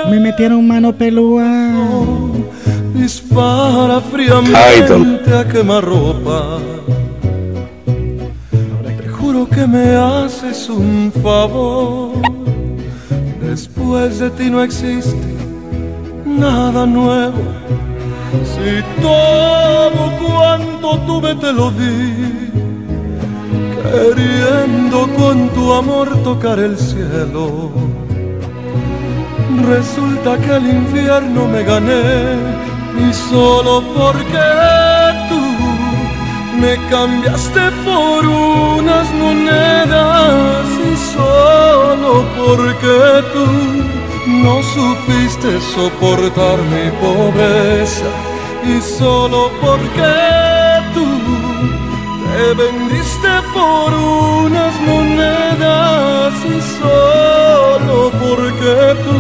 [0.08, 1.74] Me metieron mano peluda.
[2.94, 6.60] Dispara fríamente a quemarropa
[9.02, 12.12] Te juro que me haces un favor
[13.42, 15.18] Después de ti no existe
[16.24, 17.42] nada nuevo
[18.44, 20.11] Si todo
[20.92, 22.52] cuanto tuve te lo di
[23.92, 27.72] Queriendo con tu amor tocar el cielo.
[29.68, 32.36] Resulta que el infierno me gané
[33.06, 34.48] y solo porque
[35.28, 35.42] tú
[36.62, 43.48] me cambiaste por unas monedas y solo porque tú
[44.44, 48.10] no supiste soportar mi pobreza
[48.64, 50.41] y solo porque tú
[52.42, 59.20] te vendiste por unas monedas y solo porque tú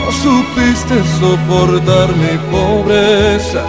[0.00, 3.64] no supiste soportar mi pobreza.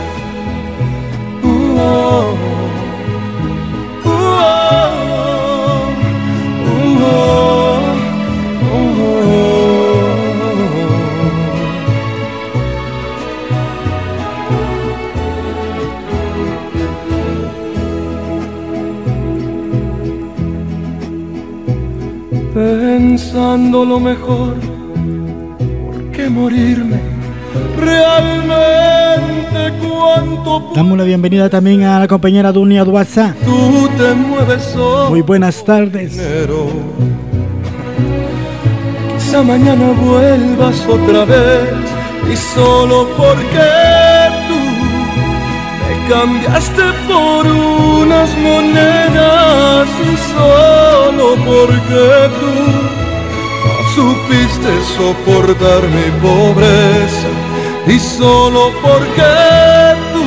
[23.35, 24.55] Pensando lo mejor
[26.13, 27.01] que morirme.
[27.77, 33.35] Realmente cuánto Damos la bienvenida también a la compañera Dunia Duaza.
[33.43, 35.09] tú te mueves solo.
[35.09, 36.17] Muy buenas tardes.
[39.17, 41.73] Quizá mañana vuelvas otra vez
[42.31, 43.67] y solo porque
[44.47, 44.59] tú
[45.81, 52.84] me cambiaste por unas monedas y solo porque tú
[53.95, 57.29] supiste soportar mi pobreza
[57.87, 59.31] y solo porque
[60.13, 60.25] tú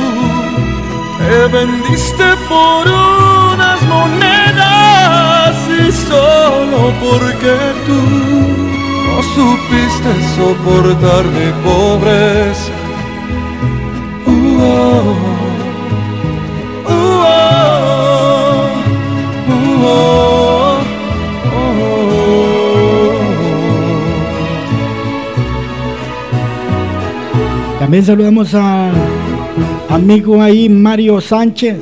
[1.19, 8.01] te vendiste por unas monedas y solo porque tú
[9.05, 12.73] no supiste soportar mi pobreza.
[14.25, 15.28] Uh, oh,
[27.89, 28.91] También saludamos a
[29.89, 31.79] amigo ahí Mario Sánchez.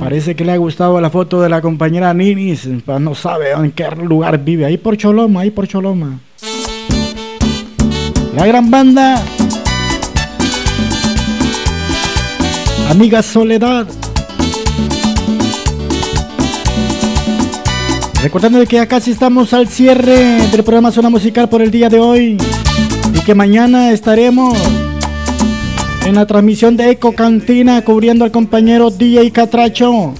[0.00, 3.90] Parece que le ha gustado la foto de la compañera Ninis, no sabe en qué
[3.90, 4.64] lugar vive.
[4.64, 6.18] Ahí por Choloma, ahí por Choloma.
[8.34, 9.22] La gran banda.
[12.88, 13.86] Amiga Soledad.
[18.22, 22.00] Recordando que ya casi estamos al cierre del programa Zona Musical por el día de
[22.00, 22.38] hoy.
[23.30, 24.58] Que mañana estaremos
[26.04, 30.14] en la transmisión de Eco Cantina cubriendo al compañero DJ Catracho.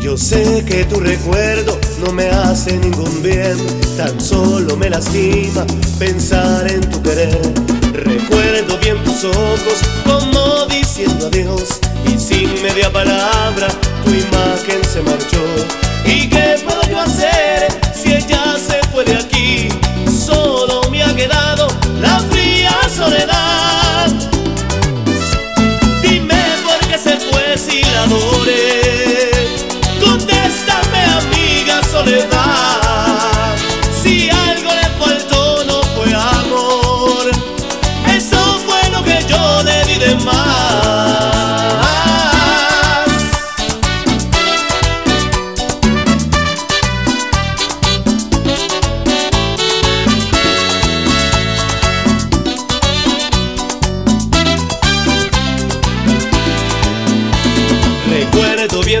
[0.00, 3.56] Yo sé que tu recuerdo no me hace ningún bien,
[3.96, 5.66] tan solo me lastima
[5.98, 7.40] pensar en tu querer.
[7.92, 11.80] Recuerdo bien tus ojos como diciendo adiós
[12.46, 13.68] media palabra
[14.04, 15.44] tu imagen se marchó.
[16.04, 18.56] ¿Y qué puedo yo hacer si ella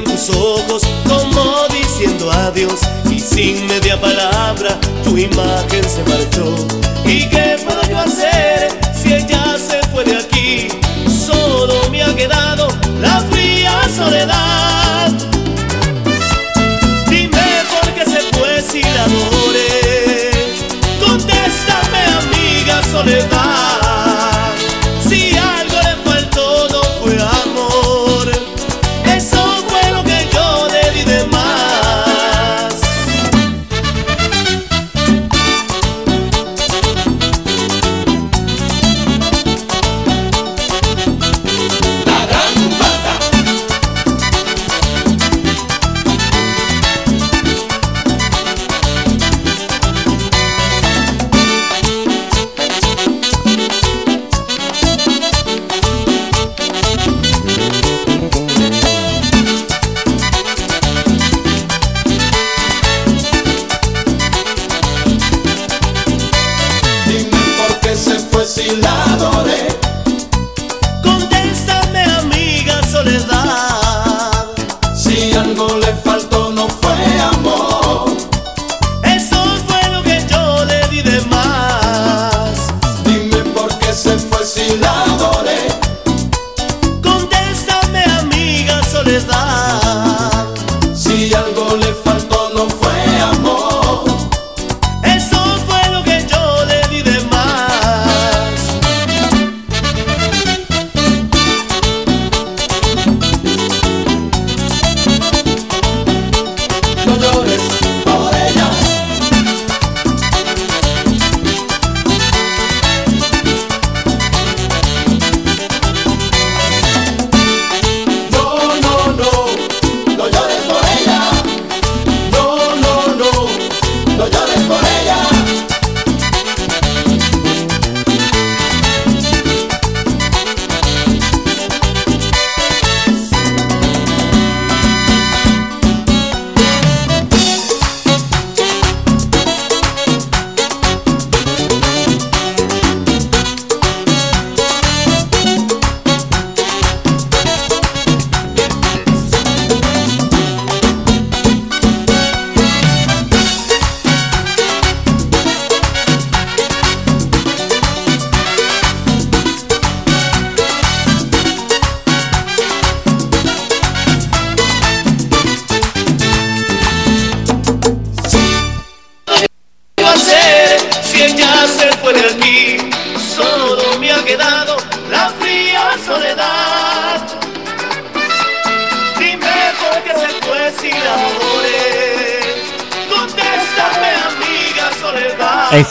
[0.00, 2.80] Bien tus ojos como diciendo adiós
[3.10, 6.79] y sin media palabra tu imagen se marchó.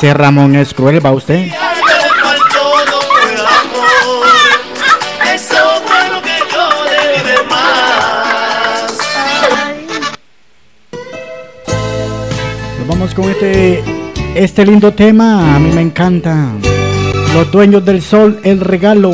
[0.02, 1.48] Ese Ramón es cruel, va usted.
[12.78, 13.84] Nos vamos con este,
[14.36, 16.48] este lindo tema, a mí me encanta.
[17.34, 19.12] Los dueños del sol, el regalo.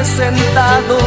[0.00, 0.98] presentado,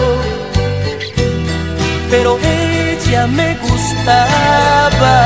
[2.12, 5.18] pero ella me gustaba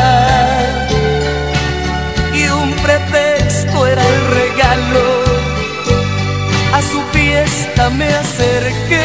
[2.33, 5.05] y un pretexto era el regalo.
[6.77, 9.03] A su fiesta me acerqué.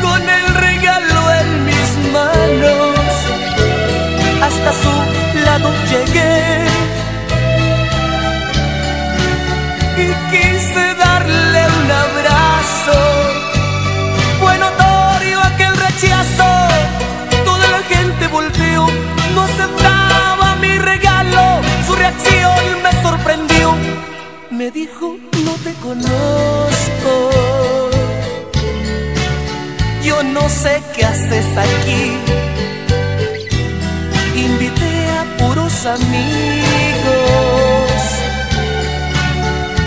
[0.00, 2.96] con el regalo en mis manos
[4.40, 4.94] hasta su
[5.44, 6.85] lado llegué.
[21.96, 23.74] reacción me sorprendió.
[24.50, 27.30] Me dijo, no te conozco.
[30.02, 32.12] Yo no sé qué haces aquí.
[34.36, 36.06] Invité a puros amigos.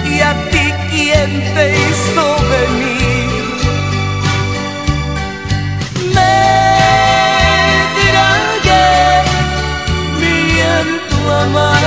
[0.05, 2.23] ¿Y a ti quién te hizo
[2.55, 3.43] venir?
[6.15, 6.35] Me
[7.95, 8.81] tiraste
[10.19, 10.33] mi
[11.09, 11.78] tu.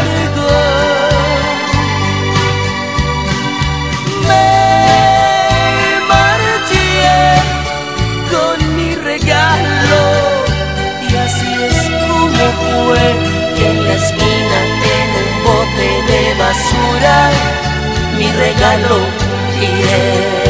[13.93, 14.59] la esquina
[14.99, 17.31] en un bote de basura
[18.17, 18.99] mi regalo
[19.59, 20.42] tiré.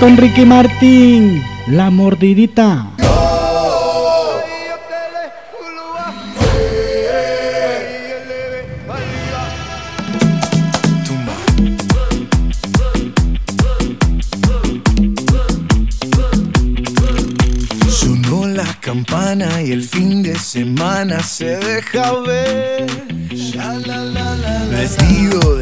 [0.00, 2.86] con Ricky Martín, la mordidita.
[17.88, 22.86] Sonó la campana y el fin de semana se deja ver.
[24.70, 25.57] Vestido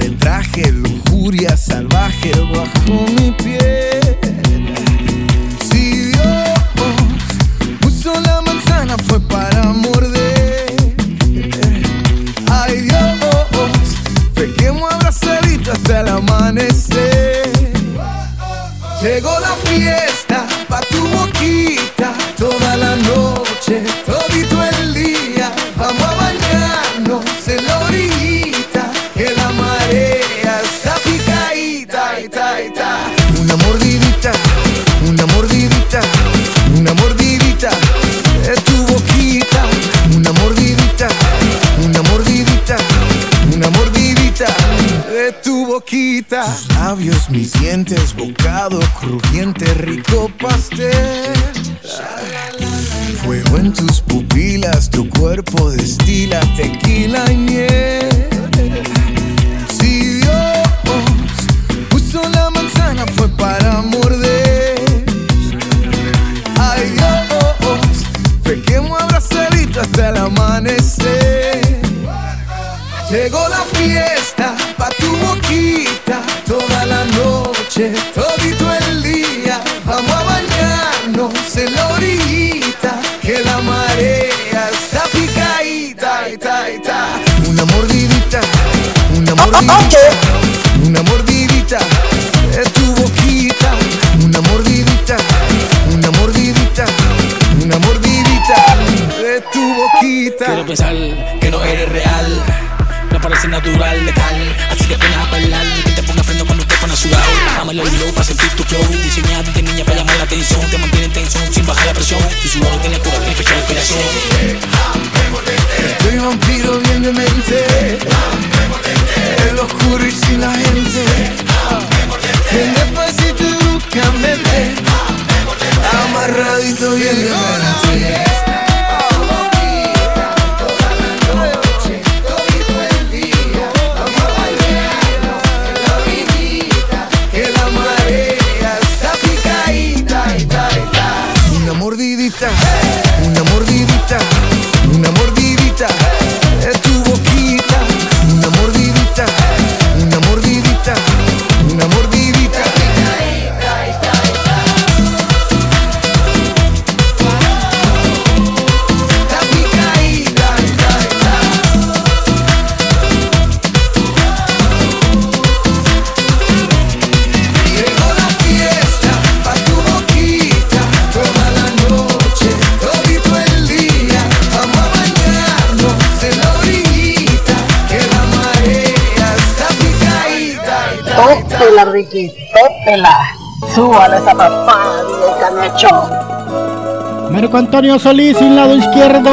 [187.86, 189.30] Antonio Solís, sin lado izquierdo.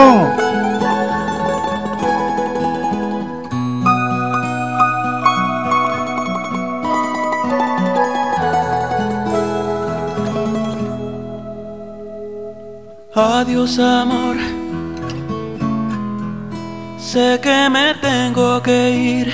[13.15, 14.38] Adiós amor,
[16.99, 19.33] sé que me tengo que ir.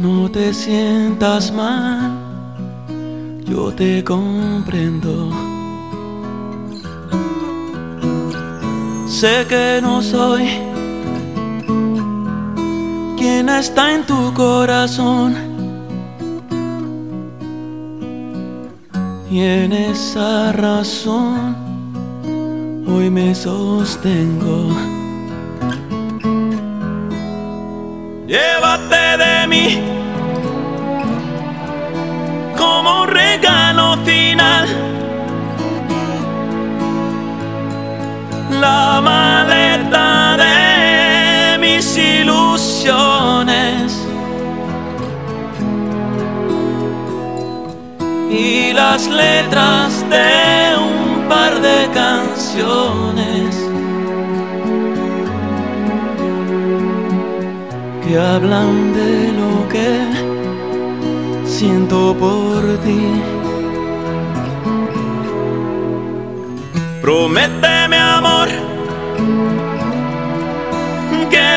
[0.00, 2.10] No te sientas mal,
[3.44, 4.89] yo te comprendo.
[9.20, 10.48] Sé que no soy
[13.18, 15.34] quien está en tu corazón
[19.30, 21.54] y en esa razón
[22.88, 24.70] hoy me sostengo.
[28.26, 29.89] Llévate de mí.
[48.30, 53.54] y las letras de un par de canciones
[58.02, 59.90] que hablan de lo que
[61.44, 63.20] siento por ti.
[67.02, 68.48] Prométeme amor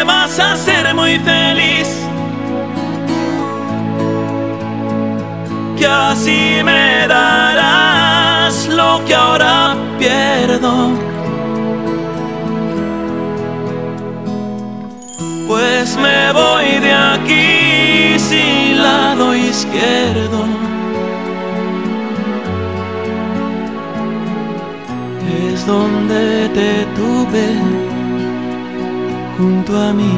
[0.03, 1.87] vas a ser muy feliz.
[5.77, 10.91] Que así me darás lo que ahora pierdo.
[15.47, 20.45] Pues me voy de aquí sin lado izquierdo.
[25.53, 27.82] Es donde te tuve
[29.37, 30.13] junto a mí.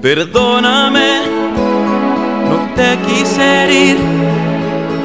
[0.00, 1.10] Perdóname,
[2.48, 3.96] no te quise herir.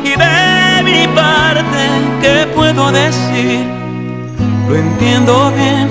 [0.03, 1.81] Y de mi parte,
[2.21, 3.65] ¿qué puedo decir?
[4.67, 5.87] Lo entiendo bien,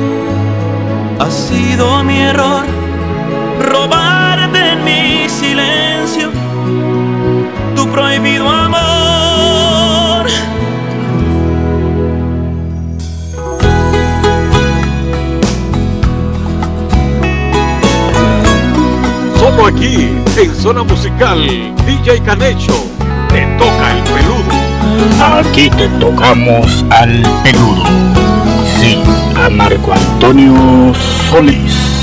[1.18, 2.64] ha sido mi error
[3.70, 6.30] robarte en mi silencio
[7.74, 8.95] tu prohibido amor.
[19.76, 21.42] Aquí, en Zona Musical,
[21.86, 22.86] DJ Canecho,
[23.28, 25.38] te toca el peludo.
[25.38, 27.84] Aquí te tocamos al peludo.
[28.78, 28.98] Sí,
[29.36, 30.94] a Marco Antonio
[31.30, 31.95] Solís.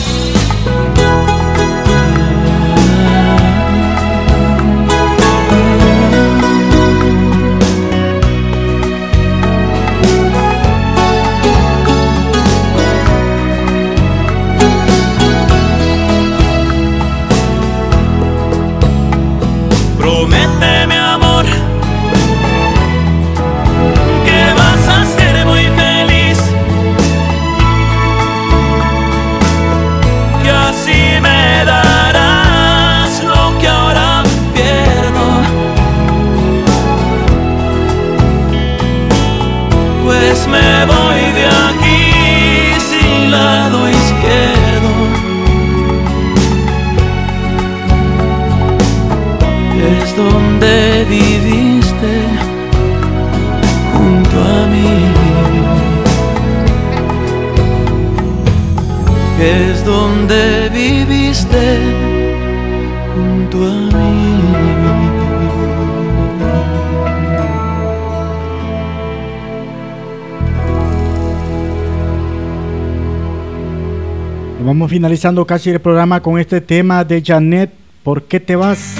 [75.14, 77.72] Finalizando casi el programa con este tema de Janet.
[78.04, 78.96] ¿Por qué te vas?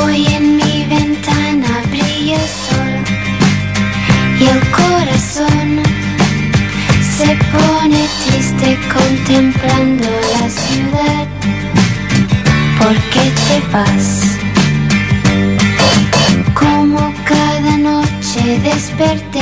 [0.00, 2.94] Hoy en mi ventana brilla el sol
[4.38, 5.82] y el corazón
[7.18, 11.26] se pone triste contemplando la ciudad.
[12.78, 14.35] ¿Por qué te vas?
[18.66, 19.35] Noche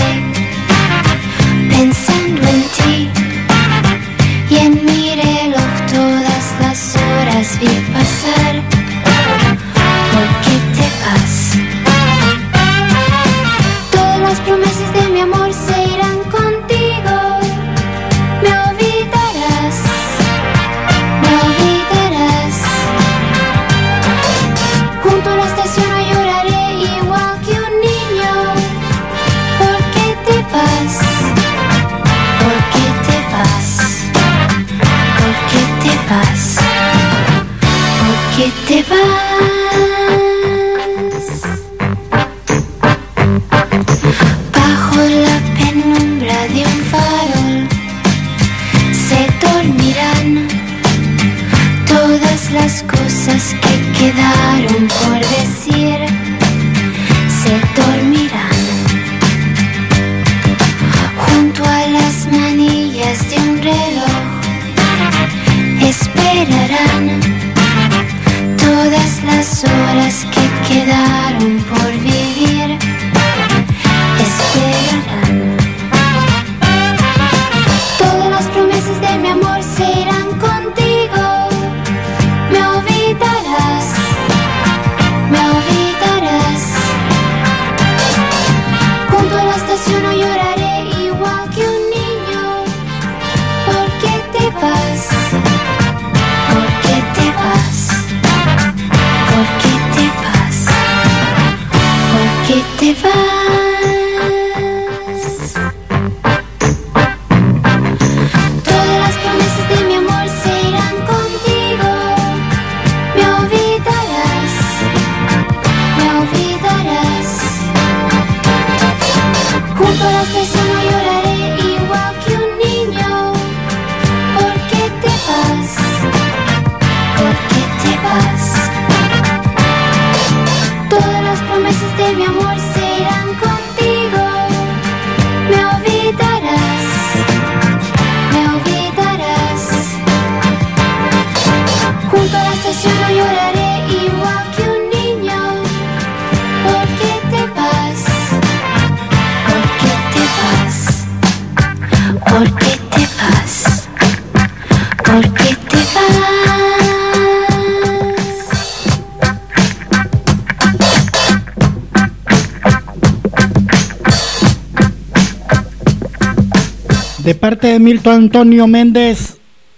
[167.44, 169.36] parte de Milton Antonio Méndez,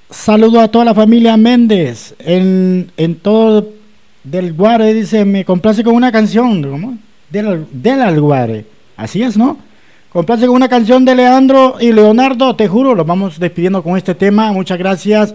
[0.09, 3.71] saludo a toda la familia Méndez en, en todo
[4.23, 4.95] del Guare.
[4.95, 6.63] Dice, me complace con una canción.
[6.63, 6.97] ¿Cómo?
[7.29, 8.67] Del, del Alguare.
[8.97, 9.59] Así es, ¿no?
[10.13, 14.15] Complace con una canción de Leandro y Leonardo, te juro, los vamos despidiendo con este
[14.15, 14.53] tema.
[14.53, 15.35] Muchas gracias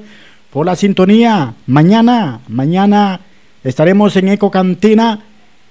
[0.51, 1.53] por la sintonía.
[1.67, 3.19] Mañana, mañana
[3.61, 5.19] estaremos en Eco Cantina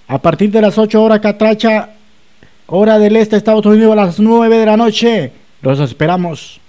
[0.07, 1.89] a partir de las 8 horas Catracha,
[2.67, 5.33] hora del este, Estados Unidos, a las 9 de la noche.
[5.63, 6.61] Los esperamos.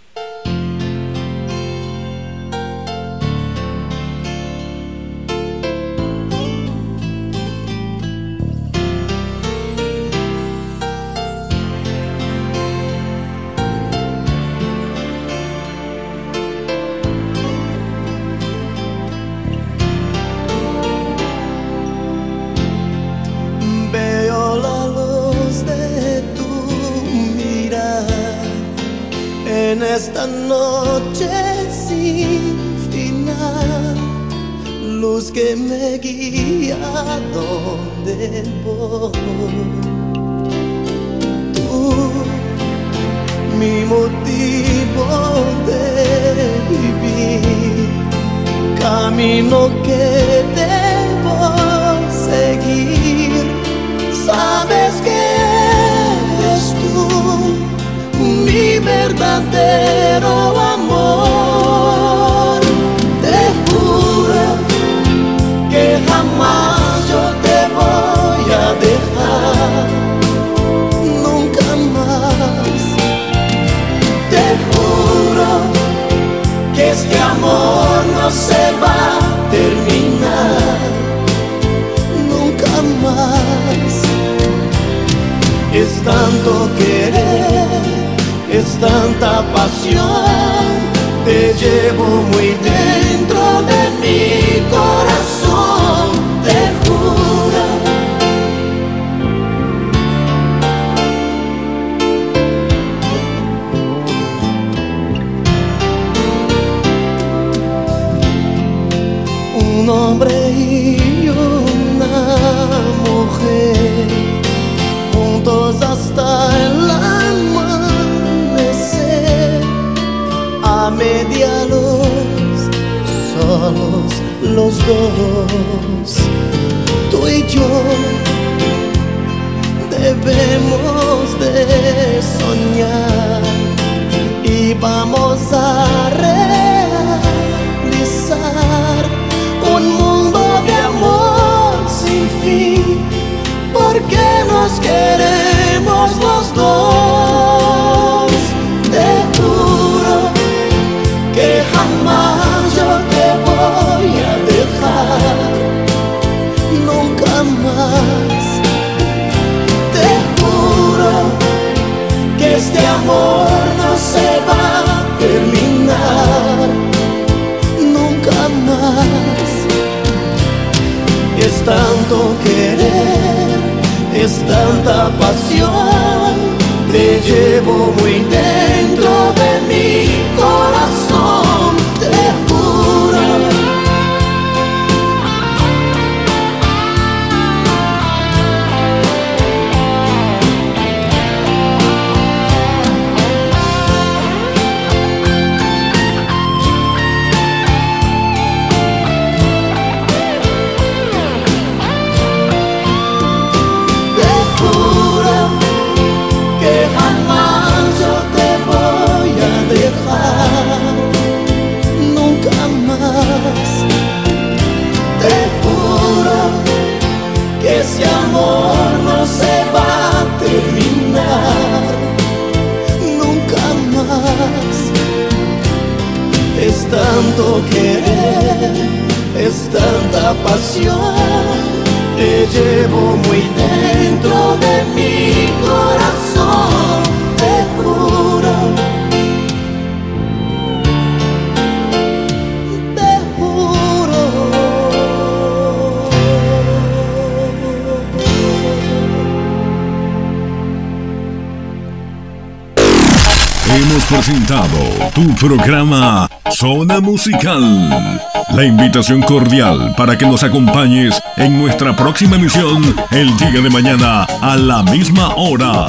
[257.11, 258.21] musical.
[258.55, 262.81] La invitación cordial para que nos acompañes en nuestra próxima emisión
[263.11, 265.87] el día de mañana a la misma hora.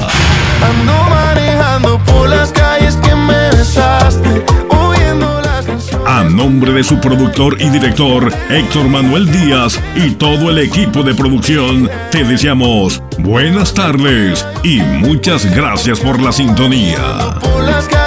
[6.05, 11.15] A nombre de su productor y director, Héctor Manuel Díaz, y todo el equipo de
[11.15, 16.99] producción, te deseamos buenas tardes y muchas gracias por la sintonía.
[17.39, 18.02] Por las calles